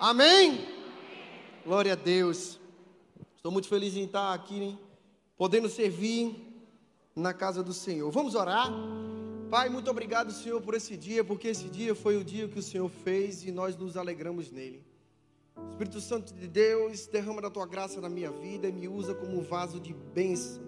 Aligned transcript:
Amém? 0.00 0.64
Glória 1.64 1.94
a 1.94 1.96
Deus. 1.96 2.60
Estou 3.34 3.50
muito 3.50 3.66
feliz 3.66 3.96
em 3.96 4.04
estar 4.04 4.32
aqui, 4.32 4.62
hein? 4.62 4.78
podendo 5.36 5.68
servir 5.68 6.36
na 7.16 7.34
casa 7.34 7.64
do 7.64 7.72
Senhor. 7.72 8.08
Vamos 8.12 8.36
orar? 8.36 8.70
Pai, 9.50 9.68
muito 9.68 9.90
obrigado, 9.90 10.30
Senhor, 10.30 10.62
por 10.62 10.74
esse 10.74 10.96
dia, 10.96 11.24
porque 11.24 11.48
esse 11.48 11.68
dia 11.68 11.96
foi 11.96 12.16
o 12.16 12.22
dia 12.22 12.46
que 12.46 12.60
o 12.60 12.62
Senhor 12.62 12.88
fez 12.88 13.44
e 13.44 13.50
nós 13.50 13.76
nos 13.76 13.96
alegramos 13.96 14.52
nele. 14.52 14.84
Espírito 15.70 16.00
Santo 16.00 16.32
de 16.32 16.46
Deus, 16.46 17.08
derrama 17.08 17.42
da 17.42 17.50
tua 17.50 17.66
graça 17.66 18.00
na 18.00 18.08
minha 18.08 18.30
vida 18.30 18.68
e 18.68 18.72
me 18.72 18.86
usa 18.86 19.16
como 19.16 19.36
um 19.36 19.42
vaso 19.42 19.80
de 19.80 19.92
bênção, 19.92 20.62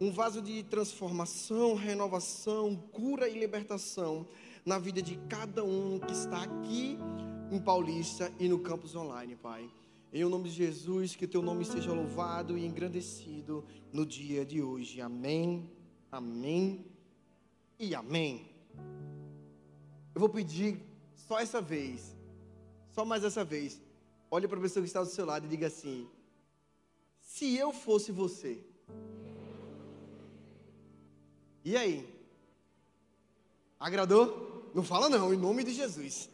um 0.00 0.10
vaso 0.10 0.42
de 0.42 0.64
transformação, 0.64 1.76
renovação, 1.76 2.74
cura 2.90 3.28
e 3.28 3.38
libertação 3.38 4.26
na 4.64 4.80
vida 4.80 5.00
de 5.00 5.16
cada 5.28 5.62
um 5.62 6.00
que 6.00 6.12
está 6.12 6.42
aqui 6.42 6.98
em 7.50 7.58
Paulista 7.58 8.32
e 8.38 8.48
no 8.48 8.58
campus 8.58 8.94
online, 8.94 9.36
Pai. 9.36 9.70
Em 10.12 10.24
o 10.24 10.28
nome 10.28 10.48
de 10.48 10.54
Jesus, 10.54 11.16
que 11.16 11.26
teu 11.26 11.42
nome 11.42 11.64
seja 11.64 11.92
louvado 11.92 12.56
e 12.58 12.64
engrandecido 12.64 13.64
no 13.92 14.04
dia 14.04 14.44
de 14.44 14.62
hoje. 14.62 15.00
Amém, 15.00 15.70
amém 16.10 16.86
e 17.78 17.94
amém. 17.94 18.50
Eu 20.14 20.20
vou 20.20 20.28
pedir 20.28 20.80
só 21.14 21.38
essa 21.38 21.60
vez, 21.60 22.16
só 22.90 23.04
mais 23.04 23.24
essa 23.24 23.44
vez. 23.44 23.80
Olhe 24.30 24.46
para 24.46 24.58
a 24.58 24.62
pessoa 24.62 24.82
que 24.82 24.88
está 24.88 25.02
do 25.02 25.08
seu 25.08 25.24
lado 25.24 25.46
e 25.46 25.48
diga 25.48 25.66
assim: 25.66 26.08
se 27.20 27.54
eu 27.56 27.72
fosse 27.72 28.12
você, 28.12 28.62
e 31.64 31.76
aí? 31.76 32.08
Agradou? 33.78 34.70
Não 34.74 34.82
fala 34.82 35.08
não, 35.08 35.32
em 35.32 35.36
nome 35.36 35.64
de 35.64 35.72
Jesus. 35.72 36.30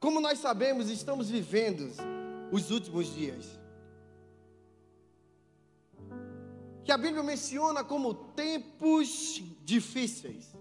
Como 0.00 0.20
nós 0.20 0.38
sabemos, 0.38 0.88
estamos 0.88 1.28
vivendo 1.28 1.90
os 2.52 2.70
últimos 2.70 3.12
dias. 3.14 3.46
Que 6.84 6.92
a 6.92 6.96
Bíblia 6.96 7.22
menciona 7.22 7.84
como 7.84 8.14
tempos 8.14 9.42
difíceis. 9.64 10.56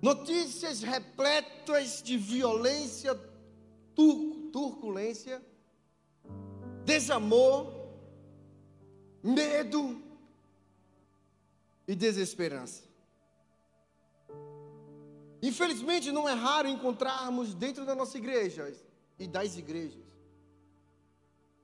Notícias 0.00 0.82
repletas 0.82 2.02
de 2.02 2.16
violência, 2.16 3.18
tur 3.94 4.38
turculência, 4.52 5.42
desamor, 6.84 7.72
medo 9.22 10.02
e 11.86 11.94
desesperança. 11.94 12.87
Infelizmente, 15.40 16.10
não 16.10 16.28
é 16.28 16.32
raro 16.32 16.68
encontrarmos 16.68 17.54
dentro 17.54 17.84
da 17.86 17.94
nossa 17.94 18.18
igreja 18.18 18.74
e 19.18 19.26
das 19.26 19.56
igrejas 19.56 20.08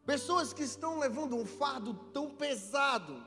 pessoas 0.05 0.53
que 0.53 0.63
estão 0.63 0.99
levando 0.99 1.35
um 1.37 1.47
fardo 1.47 1.95
tão 2.13 2.31
pesado, 2.31 3.25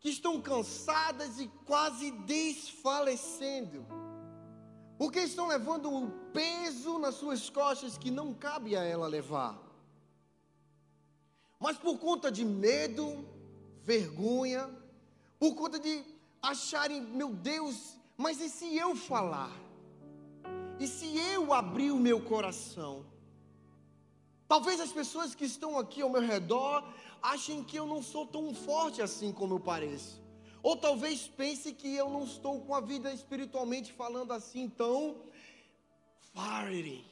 que 0.00 0.10
estão 0.10 0.40
cansadas 0.40 1.38
e 1.38 1.48
quase 1.64 2.10
desfalecendo, 2.10 3.86
porque 4.98 5.20
estão 5.20 5.46
levando 5.46 5.88
um 5.88 6.10
peso 6.32 6.98
nas 6.98 7.14
suas 7.14 7.48
costas 7.48 7.96
que 7.96 8.10
não 8.10 8.34
cabe 8.34 8.76
a 8.76 8.82
ela 8.82 9.06
levar. 9.06 9.60
Mas 11.58 11.78
por 11.78 11.98
conta 11.98 12.30
de 12.30 12.44
medo, 12.44 13.26
vergonha, 13.82 14.68
por 15.38 15.54
conta 15.54 15.78
de 15.78 16.04
acharem, 16.42 17.00
meu 17.00 17.30
Deus, 17.30 17.96
mas 18.16 18.40
e 18.40 18.48
se 18.48 18.76
eu 18.76 18.94
falar? 18.94 19.52
E 20.78 20.86
se 20.86 21.16
eu 21.16 21.52
abrir 21.52 21.90
o 21.90 21.98
meu 21.98 22.20
coração? 22.20 23.04
Talvez 24.46 24.80
as 24.80 24.92
pessoas 24.92 25.34
que 25.34 25.44
estão 25.44 25.78
aqui 25.78 26.02
ao 26.02 26.10
meu 26.10 26.20
redor 26.20 26.84
achem 27.22 27.64
que 27.64 27.76
eu 27.76 27.86
não 27.86 28.02
sou 28.02 28.26
tão 28.26 28.54
forte 28.54 29.00
assim 29.00 29.32
como 29.32 29.54
eu 29.54 29.60
pareço. 29.60 30.22
Ou 30.62 30.76
talvez 30.76 31.26
pense 31.26 31.72
que 31.72 31.94
eu 31.94 32.08
não 32.08 32.24
estou 32.24 32.60
com 32.60 32.74
a 32.74 32.80
vida 32.80 33.12
espiritualmente 33.12 33.92
falando 33.92 34.32
assim 34.32 34.68
tão 34.68 35.16
fire, 36.32 37.04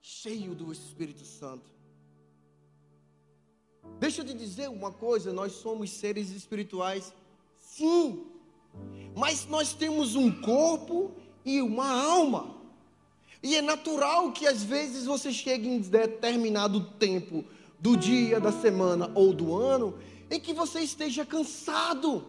cheio 0.00 0.54
do 0.54 0.72
Espírito 0.72 1.24
Santo. 1.24 1.76
Deixa 3.98 4.20
eu 4.20 4.26
te 4.26 4.34
dizer 4.34 4.68
uma 4.68 4.92
coisa, 4.92 5.32
nós 5.32 5.52
somos 5.52 5.90
seres 5.90 6.30
espirituais, 6.30 7.14
sim. 7.56 8.35
Mas 9.14 9.46
nós 9.46 9.72
temos 9.72 10.14
um 10.14 10.30
corpo 10.30 11.12
e 11.44 11.62
uma 11.62 11.88
alma. 11.88 12.54
E 13.42 13.54
é 13.54 13.62
natural 13.62 14.32
que 14.32 14.46
às 14.46 14.62
vezes 14.62 15.06
você 15.06 15.32
chegue 15.32 15.68
em 15.68 15.78
determinado 15.78 16.80
tempo 16.98 17.44
do 17.78 17.96
dia, 17.96 18.40
da 18.40 18.52
semana 18.52 19.10
ou 19.14 19.32
do 19.32 19.54
ano 19.54 19.98
em 20.30 20.40
que 20.40 20.52
você 20.52 20.80
esteja 20.80 21.24
cansado. 21.24 22.26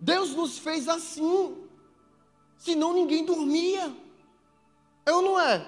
Deus 0.00 0.34
nos 0.34 0.58
fez 0.58 0.88
assim, 0.88 1.56
senão 2.56 2.92
ninguém 2.92 3.24
dormia. 3.24 3.94
Ou 5.06 5.22
não 5.22 5.40
é? 5.40 5.66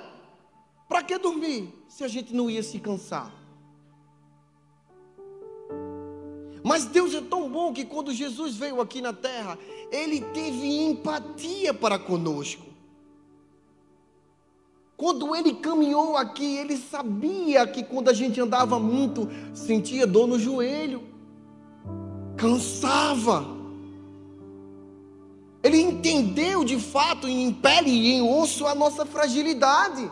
Para 0.89 1.03
que 1.03 1.17
dormir 1.19 1.73
se 1.89 2.05
a 2.05 2.09
gente 2.09 2.35
não 2.35 2.51
ia 2.51 2.63
se 2.63 2.79
cansar? 2.79 3.40
Mas 6.71 6.85
Deus 6.85 7.13
é 7.13 7.21
tão 7.21 7.51
bom 7.51 7.73
que 7.73 7.85
quando 7.85 8.13
Jesus 8.13 8.55
veio 8.55 8.81
aqui 8.81 9.03
na 9.03 9.13
terra, 9.13 9.59
ele 9.91 10.21
teve 10.21 10.69
empatia 10.85 11.75
para 11.75 11.99
conosco. 11.99 12.65
Quando 14.97 15.35
ele 15.35 15.55
caminhou 15.55 16.17
aqui, 16.17 16.59
ele 16.59 16.77
sabia 16.77 17.67
que 17.67 17.83
quando 17.83 18.09
a 18.09 18.13
gente 18.13 18.41
andava 18.41 18.79
muito, 18.79 19.29
sentia 19.53 20.07
dor 20.07 20.29
no 20.29 20.39
joelho, 20.39 21.03
cansava. 22.37 23.45
Ele 25.65 25.81
entendeu 25.81 26.63
de 26.63 26.79
fato 26.79 27.27
em 27.27 27.53
pele 27.53 27.91
e 27.91 28.13
em 28.13 28.23
osso 28.23 28.65
a 28.65 28.77
nossa 28.77 29.05
fragilidade. 29.05 30.09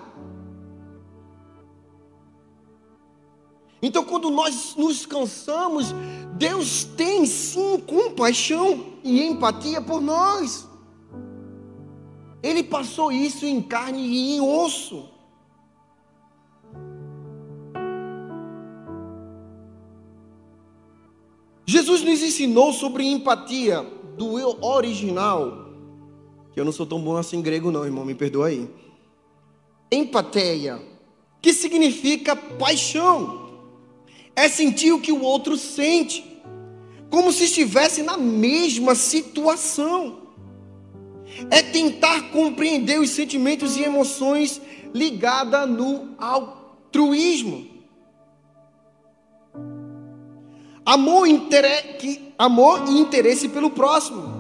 Então, 3.80 4.04
quando 4.04 4.28
nós 4.28 4.74
nos 4.76 5.06
cansamos, 5.06 5.94
Deus 6.38 6.84
tem 6.84 7.26
sim 7.26 7.80
compaixão 7.80 8.94
e 9.02 9.22
empatia 9.22 9.82
por 9.82 10.00
nós. 10.00 10.68
Ele 12.42 12.62
passou 12.62 13.10
isso 13.10 13.44
em 13.44 13.60
carne 13.60 14.00
e 14.00 14.36
em 14.36 14.40
osso. 14.40 15.08
Jesus 21.66 22.02
nos 22.02 22.22
ensinou 22.22 22.72
sobre 22.72 23.04
empatia 23.04 23.82
do 24.16 24.38
eu 24.38 24.56
original, 24.62 25.68
eu 26.58 26.64
não 26.64 26.72
sou 26.72 26.86
tão 26.86 27.00
bom 27.00 27.16
assim 27.16 27.38
em 27.38 27.42
grego 27.42 27.70
não, 27.70 27.84
irmão, 27.84 28.04
me 28.04 28.14
perdoa 28.14 28.48
aí. 28.48 28.68
Empatia, 29.92 30.82
que 31.40 31.52
significa 31.52 32.34
paixão 32.34 33.48
é 34.34 34.48
sentir 34.48 34.92
o 34.92 35.00
que 35.00 35.12
o 35.12 35.22
outro 35.22 35.56
sente, 35.56 36.27
como 37.10 37.32
se 37.32 37.44
estivesse 37.44 38.02
na 38.02 38.16
mesma 38.16 38.94
situação. 38.94 40.28
É 41.50 41.62
tentar 41.62 42.30
compreender 42.30 42.98
os 42.98 43.10
sentimentos 43.10 43.76
e 43.76 43.82
emoções 43.82 44.60
ligada 44.94 45.66
no 45.66 46.14
altruísmo. 46.18 47.66
Amor, 50.84 51.26
que, 51.98 52.32
amor 52.38 52.88
e 52.88 52.98
interesse 52.98 53.48
pelo 53.48 53.70
próximo 53.70 54.38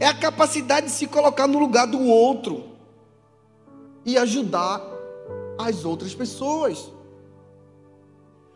é 0.00 0.06
a 0.06 0.14
capacidade 0.14 0.86
de 0.86 0.92
se 0.92 1.06
colocar 1.06 1.46
no 1.46 1.58
lugar 1.58 1.86
do 1.86 2.02
outro 2.02 2.64
e 4.04 4.16
ajudar 4.16 4.82
as 5.58 5.84
outras 5.84 6.14
pessoas. 6.14 6.90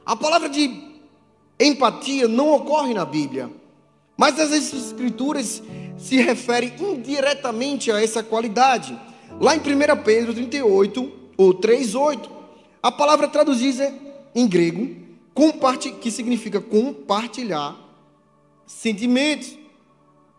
A 0.05 0.17
palavra 0.17 0.49
de 0.49 0.96
empatia 1.59 2.29
não 2.29 2.53
ocorre 2.55 2.93
na 2.93 3.05
Bíblia, 3.05 3.51
mas 4.17 4.39
as 4.39 4.53
Escrituras 4.53 5.63
se 5.99 6.17
referem 6.17 6.73
indiretamente 6.79 7.91
a 7.91 8.03
essa 8.03 8.23
qualidade. 8.23 8.99
Lá 9.41 9.57
em 9.57 9.61
1 9.61 9.63
Pedro 10.05 10.35
38, 10.35 11.13
ou 11.37 11.55
3,8, 11.55 12.29
a 12.83 12.93
palavra 12.93 13.29
traduzida 13.29 13.93
em 14.35 14.47
grego, 14.47 14.97
que 16.01 16.11
significa 16.11 16.61
compartilhar 16.61 17.77
sentimentos, 18.67 19.59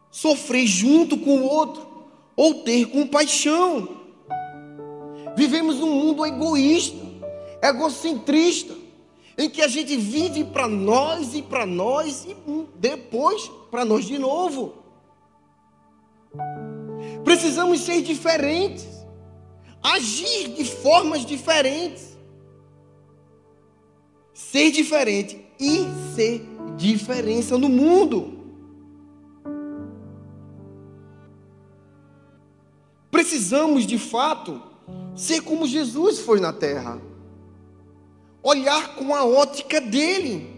sofrer 0.10 0.66
junto 0.66 1.18
com 1.18 1.40
o 1.40 1.44
outro, 1.44 1.88
ou 2.36 2.64
ter 2.64 2.86
compaixão. 2.88 3.98
Vivemos 5.36 5.78
num 5.78 5.94
mundo 5.94 6.26
egoísta, 6.26 6.98
egocentrista 7.62 8.87
em 9.38 9.50
que 9.50 9.62
a 9.62 9.68
gente 9.68 9.96
vive 9.96 10.44
para 10.44 10.68
nós 10.68 11.36
e 11.36 11.42
para 11.42 11.66
nós 11.66 12.26
e 12.26 12.36
depois 12.76 13.50
para 13.70 13.86
nós 13.86 14.06
de 14.06 14.18
novo. 14.18 14.74
Precisamos 17.24 17.82
ser 17.82 18.02
diferentes, 18.02 18.88
agir 19.84 20.50
de 20.50 20.66
formas 20.66 21.26
diferentes. 21.26 22.18
Ser 24.34 24.72
diferente 24.72 25.46
e 25.60 25.86
ser 26.16 26.46
diferença 26.76 27.58
no 27.58 27.70
mundo. 27.70 28.38
Precisamos 33.10 33.86
de 33.86 33.98
fato 33.98 34.62
ser 35.16 35.42
como 35.42 35.66
Jesus 35.66 36.20
foi 36.20 36.40
na 36.40 36.54
terra, 36.54 37.02
olhar 38.42 38.96
com 38.96 39.14
a 39.16 39.26
ótica 39.26 39.82
dele. 39.82 40.56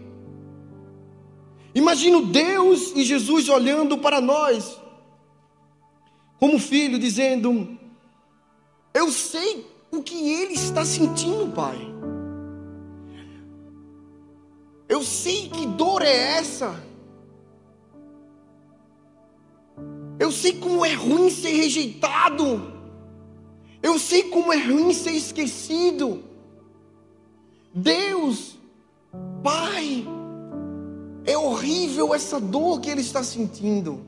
Imagino 1.74 2.26
Deus 2.26 2.92
e 2.96 3.04
Jesus 3.04 3.48
olhando 3.48 3.98
para 3.98 4.20
nós, 4.20 4.80
como 6.38 6.58
filho, 6.58 6.98
dizendo: 6.98 7.78
Eu 8.92 9.10
sei 9.10 9.66
o 9.90 10.02
que 10.02 10.30
ele 10.30 10.54
está 10.54 10.84
sentindo, 10.84 11.52
Pai. 11.52 11.78
Eu 14.88 15.02
sei 15.04 15.48
que 15.48 15.66
dor 15.66 16.02
é 16.02 16.38
essa. 16.38 16.82
Eu 20.18 20.32
sei 20.32 20.54
como 20.54 20.84
é 20.84 20.92
ruim 20.92 21.30
ser 21.30 21.52
rejeitado. 21.52 22.80
Eu 23.82 23.98
sei 23.98 24.24
como 24.24 24.52
é 24.52 24.58
ruim 24.58 24.92
ser 24.92 25.12
esquecido. 25.12 26.29
Deus, 27.72 28.58
Pai, 29.42 30.06
é 31.24 31.36
horrível 31.36 32.14
essa 32.14 32.40
dor 32.40 32.80
que 32.80 32.90
ele 32.90 33.00
está 33.00 33.22
sentindo. 33.22 34.04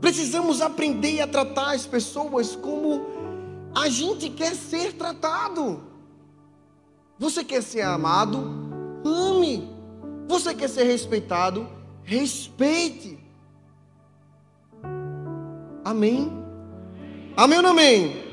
Precisamos 0.00 0.60
aprender 0.60 1.20
a 1.20 1.26
tratar 1.26 1.74
as 1.74 1.86
pessoas 1.86 2.56
como 2.56 3.06
a 3.74 3.88
gente 3.88 4.28
quer 4.30 4.54
ser 4.54 4.94
tratado. 4.94 5.80
Você 7.18 7.44
quer 7.44 7.62
ser 7.62 7.82
amado? 7.82 8.38
Ame. 9.04 9.70
Você 10.26 10.54
quer 10.54 10.68
ser 10.68 10.84
respeitado? 10.84 11.68
Respeite. 12.02 13.18
Amém? 15.84 16.32
Amém 17.36 17.58
ou 17.58 17.62
não 17.62 17.70
amém? 17.70 18.31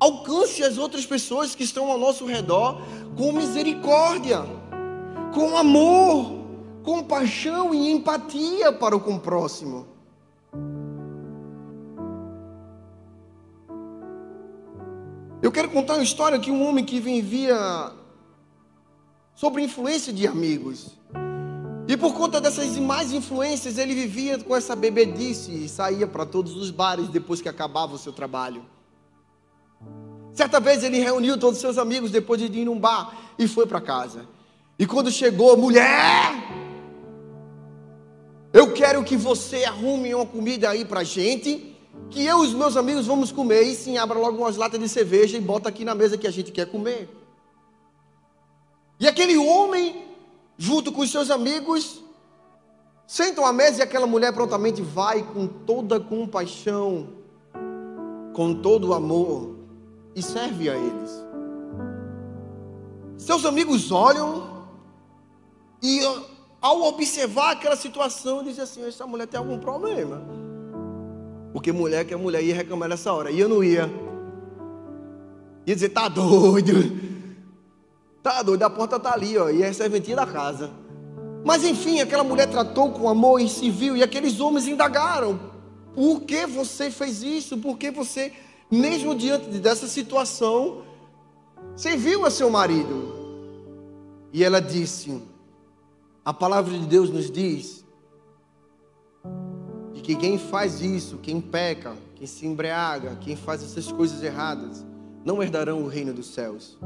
Alcance 0.00 0.62
as 0.62 0.78
outras 0.78 1.04
pessoas 1.04 1.54
que 1.54 1.64
estão 1.64 1.90
ao 1.90 1.98
nosso 1.98 2.24
redor 2.24 2.80
com 3.16 3.32
misericórdia, 3.32 4.44
com 5.34 5.56
amor, 5.56 6.38
compaixão 6.84 7.74
e 7.74 7.90
empatia 7.90 8.72
para 8.72 8.96
o 8.96 9.00
com 9.00 9.16
o 9.16 9.20
próximo. 9.20 9.86
Eu 15.42 15.52
quero 15.52 15.68
contar 15.70 15.94
uma 15.94 16.02
história 16.02 16.38
que 16.38 16.50
um 16.50 16.66
homem 16.66 16.84
que 16.84 17.00
vivia 17.00 17.92
sobre 19.34 19.62
influência 19.62 20.12
de 20.12 20.26
amigos. 20.26 20.96
E 21.88 21.96
por 21.96 22.12
conta 22.12 22.40
dessas 22.40 22.76
mais 22.76 23.12
influências, 23.12 23.78
ele 23.78 23.94
vivia 23.94 24.38
com 24.38 24.54
essa 24.54 24.76
bebedice 24.76 25.64
e 25.64 25.68
saía 25.68 26.06
para 26.06 26.26
todos 26.26 26.54
os 26.54 26.70
bares 26.70 27.08
depois 27.08 27.40
que 27.40 27.48
acabava 27.48 27.94
o 27.94 27.98
seu 27.98 28.12
trabalho. 28.12 28.62
Certa 30.38 30.60
vez 30.60 30.84
ele 30.84 31.00
reuniu 31.00 31.36
todos 31.36 31.56
os 31.56 31.60
seus 31.60 31.78
amigos 31.78 32.12
depois 32.12 32.40
de 32.40 32.46
ir 32.46 32.64
num 32.64 32.78
bar 32.78 33.12
e 33.36 33.48
foi 33.48 33.66
para 33.66 33.80
casa. 33.80 34.24
E 34.78 34.86
quando 34.86 35.10
chegou, 35.10 35.56
mulher, 35.56 36.32
eu 38.52 38.72
quero 38.72 39.02
que 39.02 39.16
você 39.16 39.64
arrume 39.64 40.14
uma 40.14 40.24
comida 40.24 40.70
aí 40.70 40.84
para 40.84 41.02
gente, 41.02 41.76
que 42.08 42.24
eu 42.24 42.44
e 42.44 42.46
os 42.46 42.54
meus 42.54 42.76
amigos 42.76 43.04
vamos 43.04 43.32
comer. 43.32 43.62
E 43.62 43.74
sim, 43.74 43.98
abra 43.98 44.16
logo 44.16 44.38
umas 44.38 44.56
latas 44.56 44.78
de 44.78 44.88
cerveja 44.88 45.36
e 45.36 45.40
bota 45.40 45.70
aqui 45.70 45.84
na 45.84 45.92
mesa 45.92 46.16
que 46.16 46.28
a 46.28 46.30
gente 46.30 46.52
quer 46.52 46.66
comer. 46.66 47.08
E 49.00 49.08
aquele 49.08 49.36
homem 49.36 50.06
junto 50.56 50.92
com 50.92 51.00
os 51.00 51.10
seus 51.10 51.32
amigos, 51.32 52.00
sentam 53.08 53.44
à 53.44 53.52
mesa 53.52 53.80
e 53.80 53.82
aquela 53.82 54.06
mulher 54.06 54.32
prontamente 54.32 54.82
vai 54.82 55.20
com 55.20 55.48
toda 55.48 55.98
compaixão, 55.98 57.08
com 58.32 58.54
todo 58.54 58.94
amor 58.94 59.57
e 60.18 60.22
serve 60.22 60.68
a 60.68 60.76
eles. 60.76 61.24
Seus 63.16 63.44
amigos 63.44 63.90
olham 63.92 64.66
e 65.82 66.00
ao 66.60 66.82
observar 66.82 67.52
aquela 67.52 67.76
situação 67.76 68.42
dizem 68.42 68.64
assim: 68.64 68.86
essa 68.86 69.06
mulher 69.06 69.26
tem 69.26 69.38
algum 69.38 69.58
problema. 69.58 70.22
Porque 71.52 71.72
mulher 71.72 72.04
que 72.04 72.14
a 72.14 72.18
mulher 72.18 72.42
ia 72.42 72.54
reclamar 72.54 72.88
nessa 72.88 73.12
hora. 73.12 73.30
E 73.30 73.40
eu 73.40 73.48
não 73.48 73.62
ia. 73.62 73.90
Ia 75.66 75.74
dizer, 75.74 75.90
tá 75.90 76.08
doido. 76.08 77.08
Tá 78.22 78.42
doido, 78.42 78.62
a 78.62 78.70
porta 78.70 78.98
tá 78.98 79.12
ali, 79.12 79.38
ó, 79.38 79.48
e 79.48 79.62
é 79.62 79.72
serventia 79.72 80.16
da 80.16 80.26
casa. 80.26 80.70
Mas 81.44 81.64
enfim, 81.64 82.00
aquela 82.00 82.24
mulher 82.24 82.48
tratou 82.50 82.90
com 82.90 83.08
amor 83.08 83.40
e 83.40 83.70
viu, 83.70 83.96
e 83.96 84.02
aqueles 84.02 84.40
homens 84.40 84.66
indagaram: 84.66 85.38
por 85.94 86.22
que 86.22 86.46
você 86.46 86.90
fez 86.90 87.22
isso? 87.22 87.56
Por 87.58 87.78
que 87.78 87.90
você, 87.90 88.32
mesmo 88.70 89.14
diante 89.14 89.46
dessa 89.58 89.86
situação, 89.86 90.82
serviu 91.76 92.24
a 92.26 92.30
seu 92.30 92.50
marido? 92.50 93.14
E 94.32 94.44
ela 94.44 94.60
disse: 94.60 95.22
a 96.24 96.32
palavra 96.32 96.78
de 96.78 96.86
Deus 96.86 97.10
nos 97.10 97.30
diz 97.30 97.84
de 99.94 100.02
que 100.02 100.14
quem 100.14 100.38
faz 100.38 100.80
isso, 100.80 101.18
quem 101.18 101.40
peca, 101.40 101.96
quem 102.14 102.26
se 102.26 102.46
embriaga, 102.46 103.16
quem 103.16 103.34
faz 103.36 103.62
essas 103.62 103.90
coisas 103.90 104.22
erradas, 104.22 104.84
não 105.24 105.42
herdarão 105.42 105.82
o 105.82 105.88
reino 105.88 106.12
dos 106.12 106.26
céus. 106.26 106.78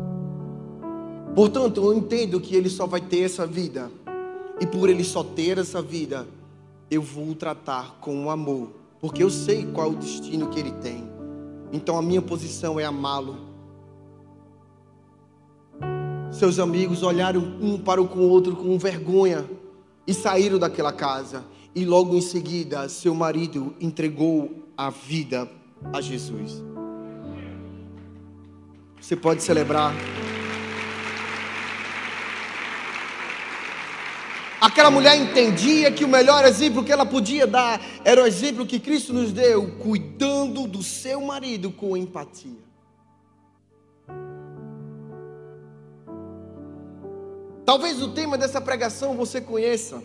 Portanto, 1.34 1.82
eu 1.82 1.94
entendo 1.94 2.40
que 2.40 2.54
ele 2.54 2.68
só 2.68 2.86
vai 2.86 3.00
ter 3.00 3.22
essa 3.22 3.46
vida. 3.46 3.90
E 4.60 4.66
por 4.66 4.88
ele 4.88 5.02
só 5.02 5.24
ter 5.24 5.58
essa 5.58 5.80
vida, 5.80 6.28
eu 6.90 7.00
vou 7.02 7.30
o 7.30 7.34
tratar 7.34 7.96
com 8.00 8.30
amor. 8.30 8.70
Porque 9.00 9.22
eu 9.22 9.30
sei 9.30 9.66
qual 9.66 9.90
o 9.90 9.96
destino 9.96 10.48
que 10.50 10.60
ele 10.60 10.72
tem. 10.72 11.11
Então 11.72 11.96
a 11.96 12.02
minha 12.02 12.20
posição 12.20 12.78
é 12.78 12.84
amá-lo. 12.84 13.50
Seus 16.30 16.58
amigos 16.58 17.02
olharam 17.02 17.40
um 17.60 17.78
para 17.78 18.00
o 18.00 18.18
outro 18.20 18.54
com 18.54 18.78
vergonha 18.78 19.48
e 20.06 20.12
saíram 20.14 20.58
daquela 20.58 20.92
casa. 20.92 21.44
E 21.74 21.84
logo 21.84 22.14
em 22.14 22.20
seguida, 22.20 22.88
seu 22.88 23.14
marido 23.14 23.74
entregou 23.80 24.50
a 24.76 24.90
vida 24.90 25.48
a 25.92 26.00
Jesus. 26.00 26.62
Você 29.00 29.16
pode 29.16 29.42
celebrar. 29.42 29.94
Aquela 34.62 34.92
mulher 34.92 35.16
entendia 35.16 35.90
que 35.90 36.04
o 36.04 36.08
melhor 36.08 36.44
exemplo 36.44 36.84
que 36.84 36.92
ela 36.92 37.04
podia 37.04 37.48
dar 37.48 37.80
era 38.04 38.22
o 38.22 38.26
exemplo 38.28 38.64
que 38.64 38.78
Cristo 38.78 39.12
nos 39.12 39.32
deu, 39.32 39.72
cuidando 39.78 40.68
do 40.68 40.84
seu 40.84 41.20
marido 41.20 41.72
com 41.72 41.96
empatia. 41.96 42.62
Talvez 47.64 48.00
o 48.00 48.14
tema 48.14 48.38
dessa 48.38 48.60
pregação 48.60 49.16
você 49.16 49.40
conheça 49.40 50.00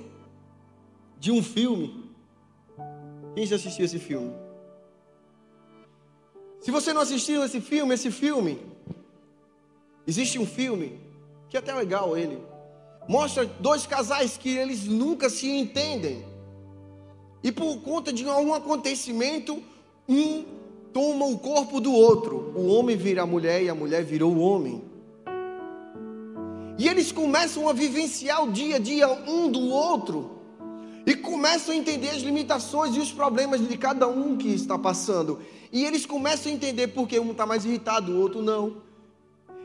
de 1.19 1.31
um 1.31 1.43
filme. 1.43 2.09
Quem 3.35 3.45
já 3.45 3.57
assistiu 3.57 3.85
esse 3.85 3.99
filme? 3.99 4.33
Se 6.61 6.71
você 6.71 6.93
não 6.93 7.01
assistiu 7.01 7.43
esse 7.43 7.61
filme, 7.61 7.93
esse 7.93 8.09
filme, 8.09 8.59
existe 10.07 10.39
um 10.39 10.47
filme 10.47 10.99
que 11.47 11.55
é 11.55 11.59
até 11.59 11.75
legal 11.75 12.17
ele 12.17 12.56
mostra 13.07 13.45
dois 13.45 13.85
casais 13.85 14.37
que 14.37 14.49
eles 14.49 14.85
nunca 14.85 15.29
se 15.29 15.47
entendem. 15.49 16.25
E 17.43 17.51
por 17.51 17.77
conta 17.81 18.11
de 18.11 18.27
algum 18.27 18.53
acontecimento, 18.53 19.61
um 20.07 20.43
toma 20.91 21.25
o 21.25 21.37
corpo 21.37 21.79
do 21.79 21.93
outro. 21.93 22.51
O 22.55 22.67
homem 22.67 22.97
vira 22.97 23.21
a 23.21 23.25
mulher 23.25 23.63
e 23.63 23.69
a 23.69 23.75
mulher 23.75 24.03
virou 24.03 24.33
o 24.33 24.39
homem. 24.39 24.83
E 26.77 26.87
eles 26.87 27.11
começam 27.11 27.67
a 27.67 27.73
vivenciar 27.73 28.43
o 28.43 28.51
dia 28.51 28.75
a 28.75 28.79
dia 28.79 29.07
um 29.07 29.49
do 29.49 29.69
outro. 29.69 30.31
E 31.05 31.15
começam 31.15 31.73
a 31.73 31.77
entender 31.77 32.09
as 32.09 32.21
limitações 32.21 32.95
e 32.95 32.99
os 32.99 33.11
problemas 33.11 33.65
de 33.65 33.77
cada 33.77 34.07
um 34.07 34.35
que 34.35 34.49
está 34.49 34.77
passando. 34.77 35.39
E 35.71 35.85
eles 35.85 36.05
começam 36.05 36.51
a 36.51 36.55
entender 36.55 36.87
porque 36.87 37.19
um 37.19 37.31
está 37.31 37.45
mais 37.45 37.63
irritado, 37.63 38.11
o 38.11 38.19
outro 38.19 38.41
não. 38.41 38.77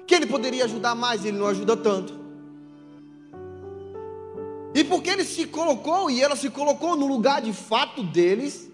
Que 0.06 0.14
ele 0.14 0.26
poderia 0.26 0.64
ajudar 0.64 0.94
mais, 0.94 1.24
ele 1.24 1.36
não 1.36 1.46
ajuda 1.46 1.76
tanto. 1.76 2.21
E 4.74 4.82
porque 4.84 5.10
ele 5.10 5.24
se 5.24 5.46
colocou 5.46 6.10
e 6.10 6.22
ela 6.22 6.34
se 6.34 6.48
colocou 6.48 6.96
no 6.96 7.06
lugar 7.06 7.42
de 7.42 7.52
fato 7.52 8.02
deles, 8.02 8.70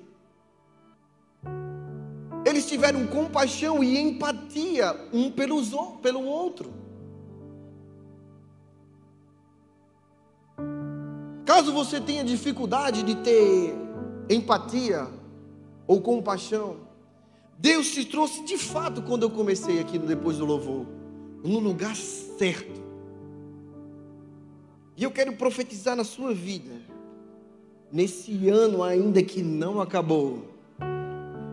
eles 2.45 2.67
tiveram 2.67 3.07
compaixão 3.07 3.83
e 3.83 3.99
empatia 3.99 4.97
um 5.13 5.31
pelos, 5.31 5.71
pelo 6.01 6.25
outro. 6.25 6.73
Caso 11.45 11.73
você 11.73 12.01
tenha 12.01 12.23
dificuldade 12.23 13.03
de 13.03 13.17
ter 13.17 13.75
empatia 14.31 15.09
ou 15.87 16.01
compaixão. 16.01 16.77
Deus 17.59 17.91
te 17.91 18.05
trouxe 18.05 18.45
de 18.45 18.57
fato 18.57 19.03
quando 19.03 19.25
eu 19.25 19.31
comecei 19.31 19.81
aqui 19.81 19.99
depois 19.99 20.37
do 20.37 20.45
louvor, 20.45 20.87
no 21.43 21.59
lugar 21.59 21.97
certo. 21.97 22.88
E 24.99 25.05
eu 25.05 25.13
quero 25.13 25.33
profetizar 25.35 25.95
na 25.95 26.03
sua 26.03 26.35
vida, 26.35 26.73
nesse 27.93 28.49
ano 28.49 28.83
ainda 28.83 29.23
que 29.23 29.41
não 29.45 29.81
acabou, 29.81 30.49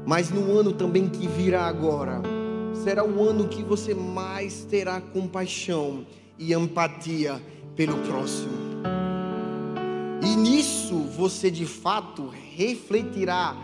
mas 0.03 0.31
no 0.31 0.57
ano 0.57 0.73
também 0.73 1.07
que 1.07 1.27
virá 1.27 1.67
agora, 1.67 2.23
será 2.83 3.05
o 3.05 3.21
ano 3.21 3.47
que 3.47 3.61
você 3.61 3.93
mais 3.93 4.65
terá 4.65 4.99
compaixão 4.99 6.07
e 6.39 6.53
empatia 6.53 7.39
pelo 7.75 7.95
próximo. 7.99 8.51
E 10.23 10.35
nisso 10.35 10.95
você 11.15 11.51
de 11.51 11.67
fato 11.67 12.27
refletirá 12.55 13.55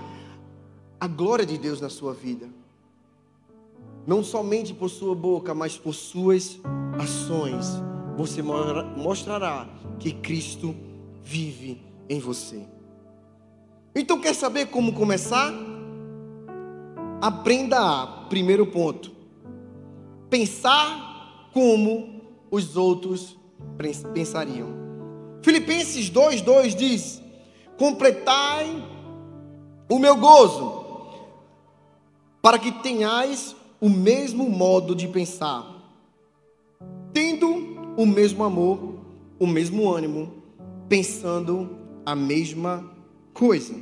a 1.00 1.08
glória 1.08 1.44
de 1.44 1.58
Deus 1.58 1.82
na 1.82 1.90
sua 1.90 2.14
vida. 2.14 2.48
Não 4.06 4.24
somente 4.24 4.76
por 4.76 4.90
sua 4.90 5.16
boca, 5.16 5.56
mas 5.56 5.76
por 5.76 5.96
suas 5.96 6.60
ações. 7.00 7.82
Você 8.22 8.44
mostrará 8.44 9.68
que 9.98 10.12
Cristo 10.12 10.76
vive 11.24 11.82
em 12.08 12.20
você. 12.20 12.62
Então, 13.96 14.22
quer 14.22 14.36
saber 14.36 14.68
como 14.68 14.94
começar? 14.94 15.52
Aprenda 17.20 17.80
a, 17.80 18.08
primeiro 18.30 18.68
ponto, 18.68 19.12
pensar 20.30 21.50
como 21.52 22.22
os 22.52 22.78
outros 22.78 23.36
pensariam. 24.14 24.70
Filipenses 25.42 26.08
2,2 26.12 26.76
diz: 26.76 27.20
Completai 27.76 28.88
o 29.90 29.98
meu 29.98 30.16
gozo, 30.16 30.86
para 32.40 32.60
que 32.60 32.72
tenhais 32.84 33.56
o 33.80 33.90
mesmo 33.90 34.48
modo 34.48 34.94
de 34.94 35.08
pensar, 35.08 35.66
tendo 37.12 37.71
o 37.98 38.06
mesmo 38.06 38.44
amor, 38.44 38.96
o 39.40 39.48
mesmo 39.48 39.92
ânimo, 39.92 40.32
pensando 40.88 41.78
a 42.06 42.16
mesma 42.16 42.86
coisa. 43.34 43.76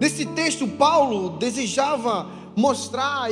Nesse 0.00 0.24
texto, 0.26 0.66
Paulo 0.66 1.30
desejava 1.38 2.26
mostrar 2.56 3.28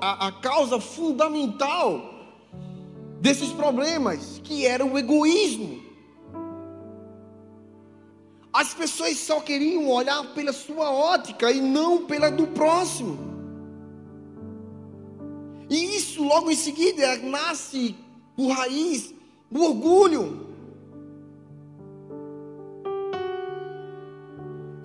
a 0.00 0.32
causa 0.32 0.78
fundamental 0.78 2.14
desses 3.20 3.50
problemas, 3.50 4.40
que 4.44 4.66
era 4.66 4.84
o 4.84 4.98
egoísmo. 4.98 5.84
As 8.52 8.72
pessoas 8.72 9.18
só 9.18 9.40
queriam 9.40 9.90
olhar 9.90 10.34
pela 10.34 10.52
sua 10.52 10.90
ótica 10.90 11.50
e 11.50 11.60
não 11.60 12.06
pela 12.06 12.30
do 12.30 12.46
próximo. 12.46 13.18
E 15.68 15.96
isso 15.96 16.22
logo 16.22 16.50
em 16.50 16.54
seguida 16.54 17.16
nasce 17.18 17.94
por 18.36 18.50
raiz 18.50 19.14
do 19.50 19.62
orgulho. 19.62 20.46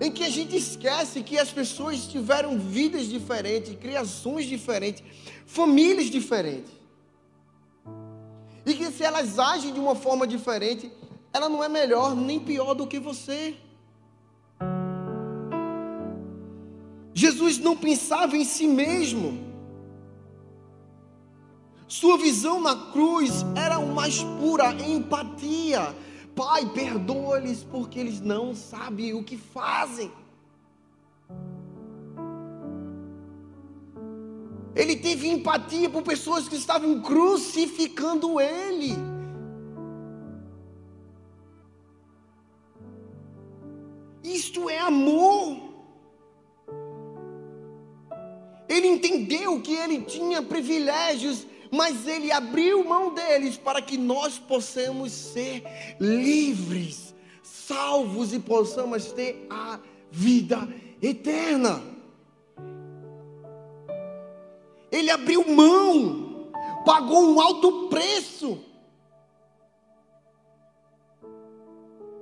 Em 0.00 0.10
que 0.10 0.24
a 0.24 0.30
gente 0.30 0.56
esquece 0.56 1.22
que 1.22 1.38
as 1.38 1.50
pessoas 1.50 2.06
tiveram 2.06 2.58
vidas 2.58 3.06
diferentes, 3.06 3.76
criações 3.76 4.46
diferentes, 4.46 5.04
famílias 5.46 6.06
diferentes. 6.06 6.72
E 8.64 8.74
que 8.74 8.90
se 8.90 9.04
elas 9.04 9.38
agem 9.38 9.72
de 9.72 9.78
uma 9.78 9.94
forma 9.94 10.26
diferente, 10.26 10.90
ela 11.32 11.48
não 11.48 11.62
é 11.62 11.68
melhor 11.68 12.16
nem 12.16 12.40
pior 12.40 12.74
do 12.74 12.86
que 12.86 12.98
você. 12.98 13.56
Jesus 17.14 17.58
não 17.58 17.76
pensava 17.76 18.36
em 18.36 18.44
si 18.44 18.66
mesmo. 18.66 19.51
Sua 21.92 22.16
visão 22.16 22.58
na 22.58 22.74
cruz 22.90 23.44
era 23.54 23.78
o 23.78 23.94
mais 23.94 24.22
pura 24.40 24.72
empatia. 24.72 25.94
Pai, 26.34 26.64
perdoa-lhes 26.72 27.64
porque 27.64 27.98
eles 28.00 28.18
não 28.18 28.54
sabem 28.54 29.12
o 29.12 29.22
que 29.22 29.36
fazem. 29.36 30.10
Ele 34.74 34.96
teve 34.96 35.28
empatia 35.28 35.90
por 35.90 36.02
pessoas 36.02 36.48
que 36.48 36.56
estavam 36.56 37.02
crucificando 37.02 38.40
ele. 38.40 38.94
Isto 44.24 44.70
é 44.70 44.78
amor. 44.78 45.58
Ele 48.66 48.86
entendeu 48.86 49.60
que 49.60 49.74
ele 49.74 50.00
tinha 50.00 50.40
privilégios, 50.40 51.51
mas 51.72 52.06
ele 52.06 52.30
abriu 52.30 52.84
mão 52.84 53.14
deles 53.14 53.56
para 53.56 53.80
que 53.80 53.96
nós 53.96 54.38
possamos 54.38 55.10
ser 55.10 55.64
livres, 55.98 57.14
salvos 57.42 58.34
e 58.34 58.38
possamos 58.38 59.10
ter 59.12 59.46
a 59.48 59.80
vida 60.10 60.68
eterna. 61.00 61.82
Ele 64.90 65.10
abriu 65.10 65.48
mão, 65.48 66.52
pagou 66.84 67.24
um 67.24 67.40
alto 67.40 67.88
preço, 67.88 68.62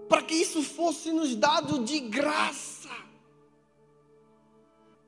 para 0.08 0.22
que 0.22 0.34
isso 0.36 0.62
fosse 0.62 1.10
nos 1.10 1.34
dado 1.34 1.82
de 1.82 1.98
graça. 1.98 2.88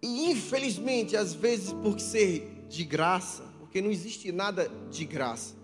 E 0.02 0.32
infelizmente, 0.32 1.16
às 1.16 1.32
vezes, 1.32 1.72
por 1.72 2.00
ser 2.00 2.66
de 2.68 2.82
graça, 2.82 3.51
porque 3.72 3.80
não 3.80 3.90
existe 3.90 4.30
nada 4.30 4.70
de 4.90 5.02
graça, 5.06 5.54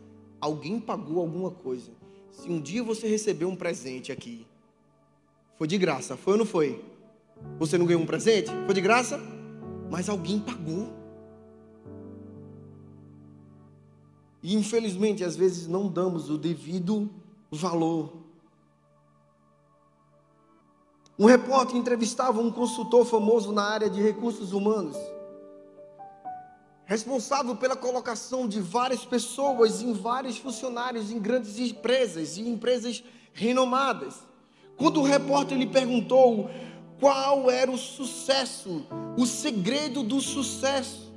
alguém 0.40 0.80
pagou 0.80 1.20
alguma 1.20 1.50
coisa. 1.50 1.92
Se 2.32 2.48
um 2.48 2.58
dia 2.58 2.82
você 2.82 3.06
recebeu 3.06 3.50
um 3.50 3.54
presente 3.54 4.10
aqui, 4.10 4.46
foi 5.58 5.66
de 5.68 5.76
graça, 5.76 6.16
foi 6.16 6.32
ou 6.32 6.38
não 6.38 6.46
foi? 6.46 6.82
Você 7.58 7.76
não 7.76 7.84
ganhou 7.84 8.00
um 8.00 8.06
presente? 8.06 8.50
Foi 8.64 8.74
de 8.74 8.80
graça? 8.80 9.20
Mas 9.90 10.08
alguém 10.08 10.40
pagou. 10.40 10.90
E 14.42 14.54
infelizmente, 14.54 15.22
às 15.22 15.36
vezes 15.36 15.66
não 15.66 15.86
damos 15.86 16.30
o 16.30 16.38
devido 16.38 17.10
valor. 17.50 18.10
Um 21.18 21.26
repórter 21.26 21.76
entrevistava 21.76 22.40
um 22.40 22.50
consultor 22.50 23.04
famoso 23.04 23.52
na 23.52 23.64
área 23.64 23.90
de 23.90 24.00
recursos 24.00 24.54
humanos, 24.54 24.96
responsável 26.88 27.54
pela 27.54 27.76
colocação 27.76 28.48
de 28.48 28.62
várias 28.62 29.04
pessoas 29.04 29.82
em 29.82 29.92
vários 29.92 30.38
funcionários 30.38 31.10
em 31.10 31.18
grandes 31.18 31.58
empresas 31.58 32.38
e 32.38 32.40
empresas 32.40 33.04
renomadas. 33.34 34.14
Quando 34.74 35.00
o 35.00 35.04
repórter 35.04 35.58
lhe 35.58 35.66
perguntou 35.66 36.48
qual 36.98 37.50
era 37.50 37.70
o 37.70 37.76
sucesso, 37.76 38.86
o 39.18 39.26
segredo 39.26 40.02
do 40.02 40.18
sucesso, 40.18 41.12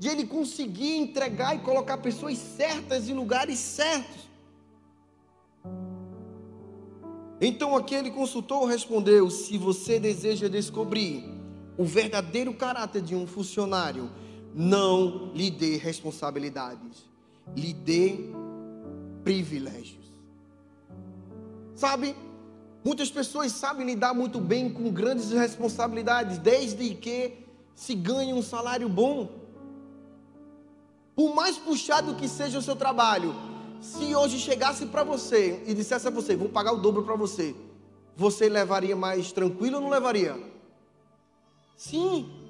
de 0.00 0.08
ele 0.08 0.26
conseguir 0.26 0.96
entregar 0.96 1.54
e 1.54 1.60
colocar 1.60 1.98
pessoas 1.98 2.36
certas 2.36 3.08
em 3.08 3.14
lugares 3.14 3.60
certos. 3.60 4.28
Então 7.40 7.76
aquele 7.76 8.10
consultor 8.10 8.64
respondeu: 8.64 9.30
se 9.30 9.56
você 9.56 10.00
deseja 10.00 10.48
descobrir 10.48 11.24
o 11.78 11.84
verdadeiro 11.84 12.52
caráter 12.52 13.00
de 13.00 13.14
um 13.14 13.28
funcionário, 13.28 14.10
não 14.54 15.32
lhe 15.34 15.50
dê 15.50 15.76
responsabilidades, 15.76 17.04
lhe 17.56 17.72
dê 17.72 18.30
privilégios. 19.24 20.12
Sabe, 21.74 22.14
muitas 22.84 23.10
pessoas 23.10 23.52
sabem 23.52 23.86
lidar 23.86 24.14
muito 24.14 24.40
bem 24.40 24.70
com 24.70 24.90
grandes 24.90 25.30
responsabilidades, 25.30 26.38
desde 26.38 26.94
que 26.94 27.38
se 27.74 27.94
ganhe 27.94 28.32
um 28.32 28.42
salário 28.42 28.88
bom. 28.88 29.28
Por 31.14 31.34
mais 31.34 31.56
puxado 31.56 32.14
que 32.14 32.28
seja 32.28 32.58
o 32.58 32.62
seu 32.62 32.76
trabalho, 32.76 33.34
se 33.80 34.14
hoje 34.14 34.38
chegasse 34.38 34.86
para 34.86 35.02
você 35.02 35.62
e 35.66 35.74
dissesse 35.74 36.06
a 36.06 36.10
você, 36.10 36.36
vou 36.36 36.48
pagar 36.48 36.72
o 36.72 36.78
dobro 36.78 37.02
para 37.02 37.16
você, 37.16 37.54
você 38.16 38.48
levaria 38.48 38.94
mais 38.94 39.32
tranquilo 39.32 39.76
ou 39.76 39.82
não 39.82 39.90
levaria? 39.90 40.38
Sim. 41.76 42.41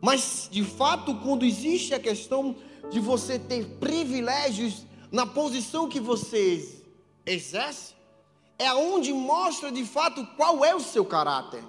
Mas 0.00 0.48
de 0.50 0.64
fato, 0.64 1.14
quando 1.16 1.44
existe 1.44 1.94
a 1.94 2.00
questão 2.00 2.56
de 2.90 3.00
você 3.00 3.38
ter 3.38 3.66
privilégios 3.80 4.84
na 5.10 5.26
posição 5.26 5.88
que 5.88 6.00
você 6.00 6.82
exerce, 7.24 7.94
é 8.58 8.72
onde 8.72 9.12
mostra 9.12 9.70
de 9.70 9.84
fato 9.84 10.26
qual 10.36 10.64
é 10.64 10.74
o 10.74 10.80
seu 10.80 11.04
caráter. 11.04 11.62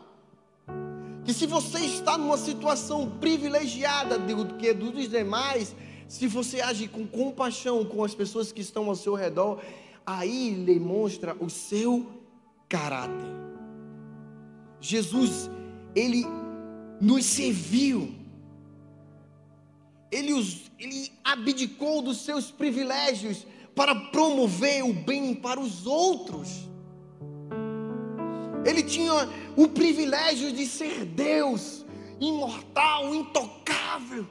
Que 1.26 1.34
se 1.34 1.46
você 1.46 1.80
está 1.80 2.18
numa 2.18 2.38
situação 2.38 3.10
privilegiada 3.20 4.18
do 4.18 4.56
que 4.56 4.74
dos 4.74 5.10
demais, 5.10 5.76
se 6.08 6.26
você 6.28 6.62
age 6.62 6.88
com 6.88 7.06
compaixão 7.06 7.84
com 7.84 8.04
as 8.04 8.16
pessoas 8.16 8.52
que 8.52 8.62
estão 8.62 8.88
ao 8.88 8.96
seu 8.96 9.14
redor, 9.14 9.60
aí 10.06 10.52
demonstra 10.66 11.36
o 11.40 11.50
seu 11.50 12.06
caráter. 12.70 13.36
Jesus, 14.80 15.50
ele 15.94 16.26
nos 17.00 17.25
serviu. 17.25 18.13
Ele, 20.12 20.34
os, 20.34 20.72
ele 20.80 21.12
abdicou 21.24 22.01
dos 22.01 22.22
seus 22.22 22.50
privilégios 22.50 23.46
para 23.75 23.94
promover 23.94 24.84
o 24.84 24.94
bem 24.94 25.36
para 25.36 25.60
os 25.60 25.86
outros. 25.86 26.68
Ele 28.66 28.84
tinha 28.84 29.13
o 29.56 29.68
privilégio 29.68 30.51
de 30.51 30.66
ser 30.66 31.06
Deus, 31.06 31.86
imortal, 32.20 33.13
intocável, 33.13 34.27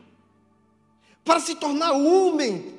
para 1.25 1.41
se 1.41 1.55
tornar 1.55 1.93
homem. 1.93 2.75